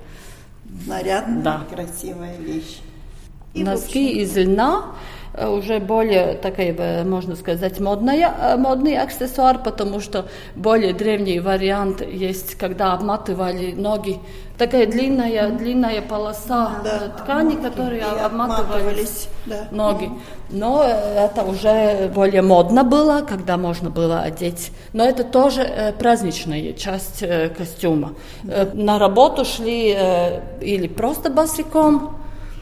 Нарядная, 0.88 1.44
Да. 1.44 1.62
красивая 1.70 2.38
вещь. 2.38 2.80
И, 3.54 3.64
Носки 3.64 4.22
из 4.22 4.36
льна 4.36 4.96
уже 5.38 5.80
более 5.80 6.34
такая, 6.36 6.74
э, 6.78 7.04
можно 7.04 7.36
сказать, 7.36 7.80
модная, 7.80 8.34
э, 8.40 8.58
модный 8.58 8.98
аксессуар, 8.98 9.60
потому 9.60 10.00
что 10.00 10.26
более 10.56 10.94
древний 10.94 11.40
вариант 11.40 12.02
есть, 12.02 12.56
когда 12.56 12.94
обматывали 12.94 13.74
ноги. 13.74 14.20
Такая 14.58 14.88
длинная, 14.88 15.50
длинная 15.50 16.02
полоса 16.02 16.80
Да. 16.84 17.00
э, 17.04 17.22
ткани, 17.22 17.56
которые 17.56 18.04
обматывались 18.04 19.28
да. 19.46 19.68
ноги. 19.72 20.10
Но 20.50 20.82
э, 20.84 21.26
это 21.26 21.44
уже 21.44 22.10
более 22.16 22.42
модно 22.42 22.84
было, 22.86 23.22
когда 23.28 23.58
можно 23.58 23.90
было 23.90 24.22
одеть. 24.22 24.72
Но 24.94 25.04
это 25.04 25.26
тоже 25.26 25.62
э, 25.62 25.92
праздничная 25.92 26.72
часть 26.74 27.22
э, 27.22 27.50
костюма. 27.50 28.14
Э, 28.48 28.68
на 28.74 28.98
работу 28.98 29.44
шли 29.44 29.94
э, 29.98 30.40
или 30.62 30.88
просто 30.88 31.30
босиком, 31.30 32.16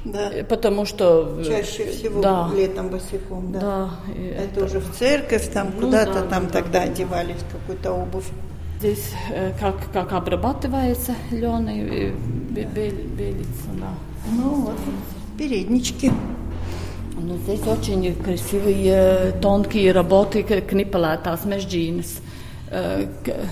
Да. 0.06 0.30
Э, 0.32 0.44
Потому 0.44 0.86
что... 0.86 1.38
э, 1.40 1.44
Чаще 1.46 1.90
всего 1.92 2.22
да, 2.22 2.50
летом 2.56 2.90
босиком, 2.90 3.52
да. 3.52 3.60
да. 3.60 3.90
и 4.14 4.28
Это, 4.28 4.66
уже 4.66 4.80
в 4.80 4.92
церковь, 4.98 5.50
там 5.52 5.72
Ну 5.76 5.86
куда-то 5.88 6.14
да, 6.14 6.22
там 6.28 6.48
да. 6.48 6.52
тогда 6.54 6.82
одевались 6.82 7.38
в 7.38 7.52
какую-то 7.52 7.94
обувь. 7.94 8.26
Здесь 8.80 9.12
э, 9.32 9.54
как, 9.60 9.76
как 9.94 10.12
обрабатывается 10.12 11.16
лен 11.32 11.70
и 11.70 12.12
бе- 12.52 12.66
бе- 12.66 12.90
белится. 12.92 13.70
Да. 13.80 13.94
Ну 14.30 14.50
вот, 14.56 14.76
переднички. 15.38 16.12
Ну, 17.16 17.38
здесь 17.38 17.62
очень 17.66 18.14
красивые 18.16 19.32
тонкие 19.42 19.94
работы 19.94 20.44
к- 20.44 20.62
книпалатас 20.68 21.46
межджинс. 21.46 22.20
Э, 22.70 23.06
к- 23.24 23.30
э, 23.30 23.46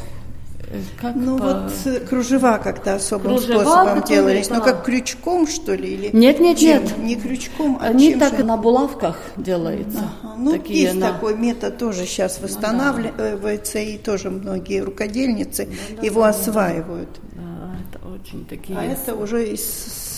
Как 1.01 1.15
Ну 1.15 1.37
по- 1.37 1.43
вот 1.45 1.71
э, 1.85 1.99
кружева 2.01 2.57
как-то 2.63 2.95
особым 2.95 3.37
Кружева, 3.37 3.61
способом 3.63 4.03
делались. 4.03 4.49
Ну 4.49 4.55
да. 4.55 4.61
как 4.61 4.85
крючком, 4.85 5.47
что 5.47 5.73
ли? 5.75 5.93
Или 5.93 6.09
Нет, 6.15 6.39
нет, 6.39 6.57
чем? 6.57 6.83
нет. 6.83 6.97
Не 6.99 7.15
крючком, 7.15 7.77
а 7.81 7.87
Они 7.87 8.11
чем 8.11 8.19
так 8.19 8.37
же? 8.37 8.43
на 8.43 8.57
булавках 8.57 9.17
делаются. 9.37 9.99
Ага, 10.23 10.35
Ну, 10.37 10.51
Такие 10.51 10.83
есть 10.83 10.95
на- 10.95 11.11
такой 11.13 11.35
метод, 11.37 11.77
тоже 11.77 12.05
сейчас 12.05 12.39
восстанавливается, 12.41 13.79
и 13.79 13.97
тоже 13.97 14.29
многие 14.29 14.79
рукодельницы 14.81 15.67
его 16.01 16.23
осваивают. 16.23 17.09
Да, 17.33 17.75
это 17.89 18.07
очень 18.13 18.45
такие... 18.45 18.77
А 18.77 18.83
это 18.83 19.15
уже 19.15 19.47
из 19.47 19.59
э, 19.61 20.10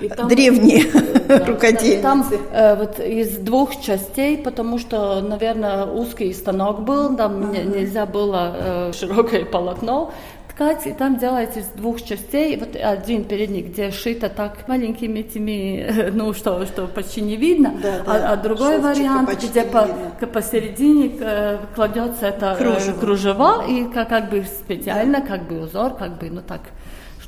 И 0.00 0.08
там- 0.08 0.28
древние 0.28 0.84
Да, 1.28 1.44
рукодельницы. 1.46 2.02
Там 2.02 2.26
э, 2.52 2.74
вот 2.76 2.98
из 3.00 3.36
двух 3.38 3.80
частей, 3.80 4.36
потому 4.38 4.78
что, 4.78 5.20
наверное, 5.20 5.84
узкий 5.86 6.32
станок 6.32 6.80
был, 6.82 7.16
там 7.16 7.52
не- 7.52 7.62
нельзя 7.64 8.06
было 8.06 8.54
э, 8.56 8.92
широкое 8.92 9.44
полотно 9.44 10.12
ткать, 10.48 10.86
и 10.86 10.92
там 10.92 11.16
делается 11.16 11.60
из 11.60 11.66
двух 11.68 12.02
частей. 12.02 12.56
Вот 12.58 12.76
один 12.76 13.24
передник, 13.24 13.68
где 13.68 13.90
шито 13.90 14.28
так 14.28 14.68
маленькими 14.68 15.20
этими, 15.20 15.78
э, 15.80 16.10
ну 16.12 16.34
что, 16.34 16.66
что 16.66 16.86
почти 16.86 17.22
не 17.22 17.36
видно, 17.36 17.72
Да, 17.82 18.00
да, 18.04 18.28
а, 18.28 18.32
а 18.32 18.36
другой 18.36 18.72
шовчика 18.82 18.88
вариант, 18.88 19.44
где 19.44 19.62
по, 19.62 19.86
видно. 19.86 20.26
посередине 20.26 21.10
э, 21.20 21.58
кладется 21.74 22.26
это 22.26 22.56
э, 22.58 22.62
Кружево. 22.62 22.98
кружева 23.00 23.64
и 23.66 23.84
как, 23.84 24.08
как 24.10 24.28
бы 24.30 24.44
специально, 24.44 25.22
как 25.22 25.48
бы 25.48 25.60
узор, 25.62 25.94
как 25.94 26.18
бы, 26.18 26.28
ну 26.28 26.42
так 26.46 26.60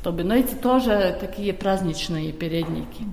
чтобы, 0.05 0.23
но 0.23 0.35
эти 0.35 0.55
тоже 0.55 1.17
такие 1.19 1.55
праздничные 1.55 2.31
передники. 2.33 3.05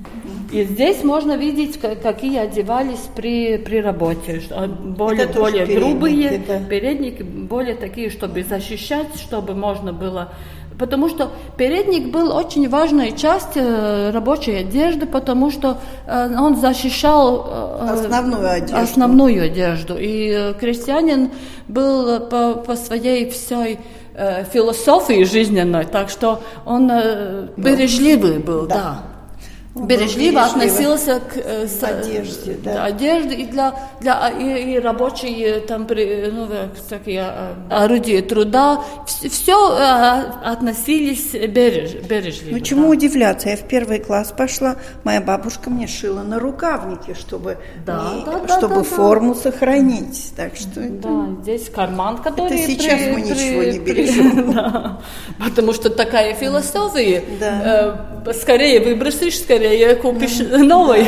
И 0.52 0.66
здесь 0.66 1.06
можно 1.06 1.38
видеть, 1.38 1.80
ка- 1.80 1.96
какие 1.96 2.38
одевались 2.38 3.08
при, 3.16 3.58
при 3.58 3.80
работе. 3.82 4.42
А, 4.52 4.68
Более, 4.68 5.28
тоже 5.28 5.40
более 5.40 5.66
передники, 5.66 5.80
грубые 5.90 6.44
да. 6.46 6.60
передники, 6.60 7.24
более 7.24 7.76
такие, 7.76 8.10
чтобы 8.10 8.44
защищать, 8.44 9.08
чтобы 9.16 9.56
можно 9.56 9.94
было... 9.94 10.34
Потому 10.78 11.08
что 11.10 11.32
передник 11.58 12.12
был 12.12 12.36
очень 12.36 12.68
важной 12.68 13.16
частью 13.16 13.64
э, 13.64 14.12
рабочей 14.12 14.56
одежды, 14.56 15.06
потому 15.06 15.50
что 15.52 15.78
э, 16.08 16.36
он 16.38 16.56
защищал 16.60 17.48
э, 17.82 17.90
Основную 17.94 18.50
одежду. 18.50 18.78
основную 18.78 19.44
одежду. 19.46 19.96
И 19.98 20.54
крестьянин 20.60 21.30
был 21.68 22.20
по, 22.22 22.56
по 22.56 22.76
своей 22.76 23.30
всей 23.30 23.78
э, 24.22 24.44
философии 24.54 25.24
жизненной, 25.24 25.86
так 25.86 26.10
что 26.10 26.40
он 26.66 26.90
э, 26.92 27.48
бережливый 27.58 28.40
был, 28.40 28.68
Да. 28.68 28.76
да. 28.76 29.11
Был 29.74 29.86
Бережливо 29.88 30.44
относился 30.44 31.22
к 31.22 31.38
э, 31.38 31.66
с- 31.66 31.82
Одежде, 31.82 32.58
да. 32.62 32.74
да, 32.74 32.84
одежде 32.84 33.36
и 33.36 33.46
для, 33.46 33.74
для 34.02 34.28
и, 34.28 34.74
и 34.74 34.80
рабочие 34.80 35.62
там 35.62 35.86
при, 35.88 36.30
ну, 36.30 36.46
э, 36.52 36.68
такие 36.90 37.24
э, 37.26 37.54
орудия 37.70 38.22
труда, 38.22 38.82
все 39.30 39.56
относились 40.44 41.32
береж, 41.32 41.94
бережливо. 42.08 42.52
Ну 42.54 42.60
да. 42.60 42.66
чему 42.66 42.90
удивляться? 42.90 43.50
Я 43.50 43.56
в 43.58 43.62
первый 43.68 44.00
класс 44.00 44.34
пошла, 44.36 44.76
моя 45.04 45.22
бабушка 45.22 45.70
мне 45.70 45.88
шила 45.88 46.22
на 46.24 46.40
рукавнике, 46.40 47.14
чтобы, 47.14 47.58
Да, 47.86 48.12
не- 48.16 48.26
да, 48.26 48.40
да, 48.40 48.58
чтобы 48.58 48.76
да, 48.76 48.82
да. 48.82 48.84
форму 48.84 49.36
сохранить. 49.36 50.34
Так 50.36 50.56
что 50.56 50.82
это- 50.82 51.08
Да, 51.08 51.42
здесь 51.44 51.70
карман, 51.70 52.18
который... 52.18 52.58
сейчас 52.58 53.00
при- 53.00 53.12
мы 53.14 53.22
при- 53.22 53.30
ничего 53.30 53.64
не 53.64 53.80
при- 53.80 53.94
бережем. 53.94 54.52
Да, 54.54 55.00
потому 55.46 55.74
что 55.74 55.90
такая 55.90 56.34
философия. 56.36 57.24
Да. 57.40 57.62
Э, 57.64 58.11
скорее 58.34 58.80
выбросишь, 58.80 59.40
скорее 59.40 59.96
купишь 59.96 60.40
новый. 60.52 61.06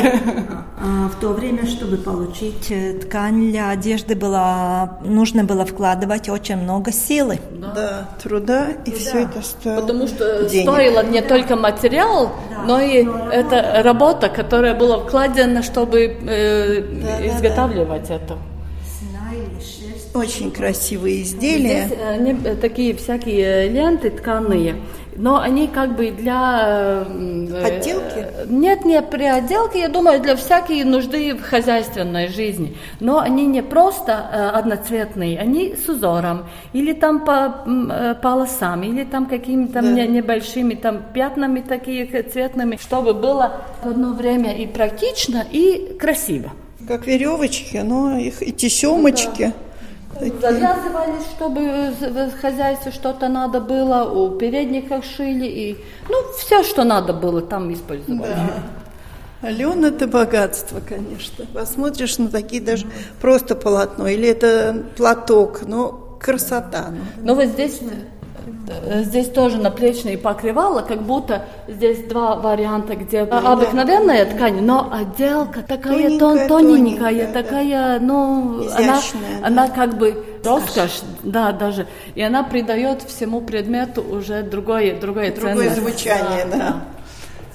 А 0.76 1.08
в 1.08 1.20
то 1.20 1.28
время, 1.28 1.66
чтобы 1.66 1.96
получить 1.96 2.70
э, 2.70 2.94
ткань 2.94 3.50
для 3.50 3.70
одежды, 3.70 4.14
было, 4.14 4.98
нужно 5.04 5.44
было 5.44 5.64
вкладывать 5.64 6.28
очень 6.28 6.56
много 6.56 6.92
силы. 6.92 7.38
Да, 7.52 7.72
да 7.74 8.08
труда, 8.22 8.68
и 8.84 8.90
труда. 8.90 8.96
все 8.98 9.18
это 9.20 9.42
стоило 9.42 9.80
Потому 9.80 10.06
что 10.06 10.44
денег. 10.44 10.68
стоило 10.68 11.04
не 11.04 11.22
только 11.22 11.56
материал, 11.56 12.32
да, 12.50 12.64
но 12.66 12.80
и 12.80 13.02
но 13.02 13.30
это 13.30 13.82
работа, 13.82 14.28
которая 14.28 14.74
была 14.74 14.98
вкладена, 14.98 15.62
чтобы 15.62 16.00
э, 16.04 16.82
да, 17.02 17.26
изготавливать 17.28 18.08
да, 18.08 18.08
да. 18.08 18.14
это. 18.16 18.38
Очень 20.14 20.52
красивые 20.52 21.22
изделия. 21.22 21.86
Здесь 21.86 21.98
они, 22.08 22.36
э, 22.44 22.54
такие 22.54 22.94
всякие 22.94 23.68
ленты 23.68 24.10
тканые. 24.10 24.76
Но 25.16 25.40
они 25.40 25.68
как 25.68 25.96
бы 25.96 26.10
для... 26.10 27.04
Э, 27.06 27.64
Отделки? 27.64 28.26
Нет, 28.48 28.84
не 28.84 29.00
при 29.02 29.24
отделке, 29.24 29.80
я 29.80 29.88
думаю, 29.88 30.20
для 30.20 30.36
всякой 30.36 30.84
нужды 30.84 31.34
в 31.34 31.42
хозяйственной 31.42 32.28
жизни. 32.28 32.76
Но 33.00 33.18
они 33.18 33.46
не 33.46 33.62
просто 33.62 34.12
э, 34.12 34.48
одноцветные, 34.50 35.38
они 35.38 35.74
с 35.76 35.88
узором, 35.88 36.46
или 36.72 36.92
там 36.92 37.24
по 37.24 37.64
э, 37.66 38.14
полосам, 38.20 38.82
или 38.82 39.04
там 39.04 39.26
какими-то 39.26 39.82
да. 39.82 40.06
небольшими 40.06 40.74
там 40.74 41.02
пятнами 41.14 41.60
такие 41.60 42.06
цветными, 42.22 42.78
чтобы 42.80 43.14
было 43.14 43.52
в 43.82 43.88
одно 43.88 44.14
время 44.14 44.56
и 44.56 44.66
практично, 44.66 45.44
и 45.50 45.96
красиво. 45.98 46.52
Как 46.86 47.06
веревочки, 47.06 47.78
но 47.78 48.18
их 48.18 48.42
и 48.42 48.52
тесемочки. 48.52 49.44
Да. 49.46 49.52
Завязывались, 50.40 51.26
чтобы 51.36 51.92
в 52.00 52.40
хозяйстве 52.40 52.92
что-то 52.92 53.28
надо 53.28 53.60
было, 53.60 54.04
у 54.10 54.38
передников 54.38 55.04
шили, 55.04 55.46
и, 55.46 55.84
ну, 56.08 56.16
все, 56.38 56.62
что 56.62 56.84
надо 56.84 57.12
было, 57.12 57.40
там 57.42 57.72
использовали. 57.72 58.20
Да. 58.20 59.48
Алена– 59.48 59.88
это 59.88 60.06
богатство, 60.06 60.80
конечно. 60.80 61.44
Посмотришь 61.52 62.16
на 62.18 62.28
такие 62.28 62.62
даже 62.62 62.86
просто 63.20 63.54
полотно, 63.54 64.08
или 64.08 64.28
это 64.28 64.84
платок, 64.96 65.62
но 65.66 66.16
красота. 66.20 66.94
Ну, 67.22 67.34
вот 67.34 67.46
здесь 67.46 67.80
Здесь 69.02 69.28
тоже 69.30 69.58
наплечные 69.58 70.18
покрывала, 70.18 70.82
как 70.82 71.02
будто 71.02 71.46
здесь 71.68 72.04
два 72.04 72.36
варианта, 72.36 72.96
где 72.96 73.24
да, 73.24 73.38
обыкновенная 73.38 74.24
да. 74.24 74.30
ткань, 74.32 74.62
но 74.62 74.90
отделка 74.92 75.62
такая 75.62 76.18
тоненькая, 76.18 76.48
тоненькая, 76.48 77.32
такая, 77.32 77.98
да. 77.98 78.04
ну, 78.04 78.64
Изящная, 78.64 79.38
она, 79.38 79.40
да. 79.40 79.46
она 79.46 79.68
как 79.68 79.98
бы 79.98 80.24
роскошь, 80.44 81.02
да, 81.22 81.52
даже, 81.52 81.86
и 82.14 82.22
она 82.22 82.42
придает 82.42 83.02
всему 83.02 83.40
предмету 83.40 84.02
уже 84.02 84.42
другое, 84.42 84.98
другое, 84.98 85.34
другое 85.34 85.74
звучание, 85.74 86.46
да. 86.50 86.56
да. 86.56 86.84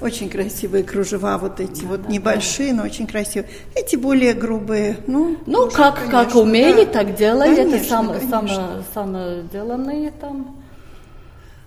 Очень 0.00 0.30
красивые 0.30 0.82
кружева, 0.82 1.36
вот 1.36 1.60
эти 1.60 1.82
да, 1.82 1.88
вот 1.88 2.02
да, 2.02 2.08
небольшие, 2.08 2.72
да. 2.72 2.78
но 2.78 2.82
очень 2.84 3.06
красивые. 3.06 3.50
Эти 3.74 3.96
более 3.96 4.32
грубые, 4.32 4.96
ну. 5.06 5.36
Ну 5.44 5.64
тоже, 5.64 5.76
как 5.76 5.94
конечно, 5.96 6.24
как 6.24 6.34
умели, 6.36 6.84
да. 6.84 6.92
так 6.92 7.16
делали, 7.16 7.54
конечно, 7.54 7.76
это 7.76 7.84
сам, 7.84 8.30
само, 8.30 8.82
самоделанные 8.94 10.10
там. 10.12 10.59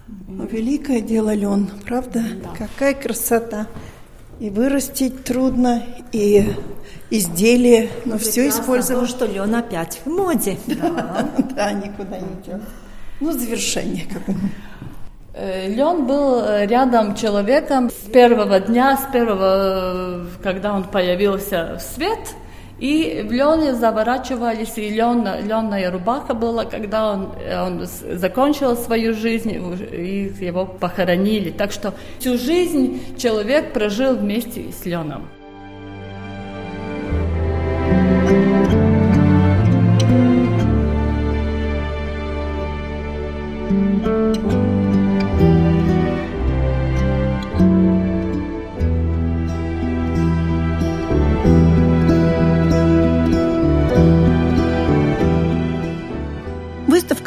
Великое 0.08 1.02
дело 1.02 1.34
лен, 1.34 1.70
правда? 1.86 2.22
Да. 2.44 2.50
Какая 2.58 2.94
красота. 2.94 3.68
И 4.40 4.50
вырастить 4.50 5.24
трудно, 5.24 5.84
и 6.12 6.54
изделие, 7.10 7.90
но 8.06 8.18
все 8.18 8.50
использовано. 8.50 9.08
что 9.08 9.26
лен 9.26 9.56
опять 9.56 10.02
в 10.04 10.10
моде. 10.10 10.58
Да, 10.68 11.30
да 11.56 11.72
никуда 11.72 12.20
не 12.20 12.34
идет. 12.42 12.62
Ну, 13.20 13.32
завершение 13.32 14.06
как 14.12 14.36
э, 15.34 15.70
Лен 15.70 16.06
был 16.06 16.44
рядом 16.66 17.16
человеком 17.16 17.90
с 17.90 18.10
первого 18.10 18.60
дня, 18.60 18.98
с 18.98 19.12
первого, 19.14 20.24
э, 20.24 20.26
когда 20.42 20.74
он 20.74 20.84
появился 20.84 21.78
в 21.80 21.96
свет– 21.96 22.20
и 22.84 23.22
в 23.22 23.32
лене 23.32 23.76
заворачивались, 23.76 24.78
и 24.78 24.90
лен, 24.90 25.26
ленная 25.48 25.90
рубаха 25.90 26.34
была, 26.34 26.66
когда 26.66 27.14
он, 27.14 27.30
он 27.66 27.88
закончил 28.20 28.76
свою 28.76 29.14
жизнь, 29.14 29.52
и 29.52 30.34
его 30.42 30.66
похоронили. 30.66 31.50
Так 31.52 31.72
что 31.72 31.94
всю 32.20 32.38
жизнь 32.38 33.18
человек 33.18 33.72
прожил 33.72 34.16
вместе 34.18 34.66
с 34.74 34.86
леном. 34.86 35.30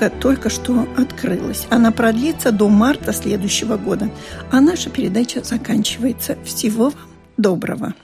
Выставка 0.07 0.23
только 0.23 0.51
что 0.51 0.87
открылась. 0.97 1.67
Она 1.71 1.91
продлится 1.91 2.53
до 2.53 2.69
марта 2.69 3.13
следующего 3.13 3.77
года. 3.77 4.09
А 4.53 4.61
наша 4.61 4.91
передача 4.91 5.43
заканчивается. 5.43 6.37
Всего 6.45 6.91
вам 6.91 7.09
доброго. 7.37 7.95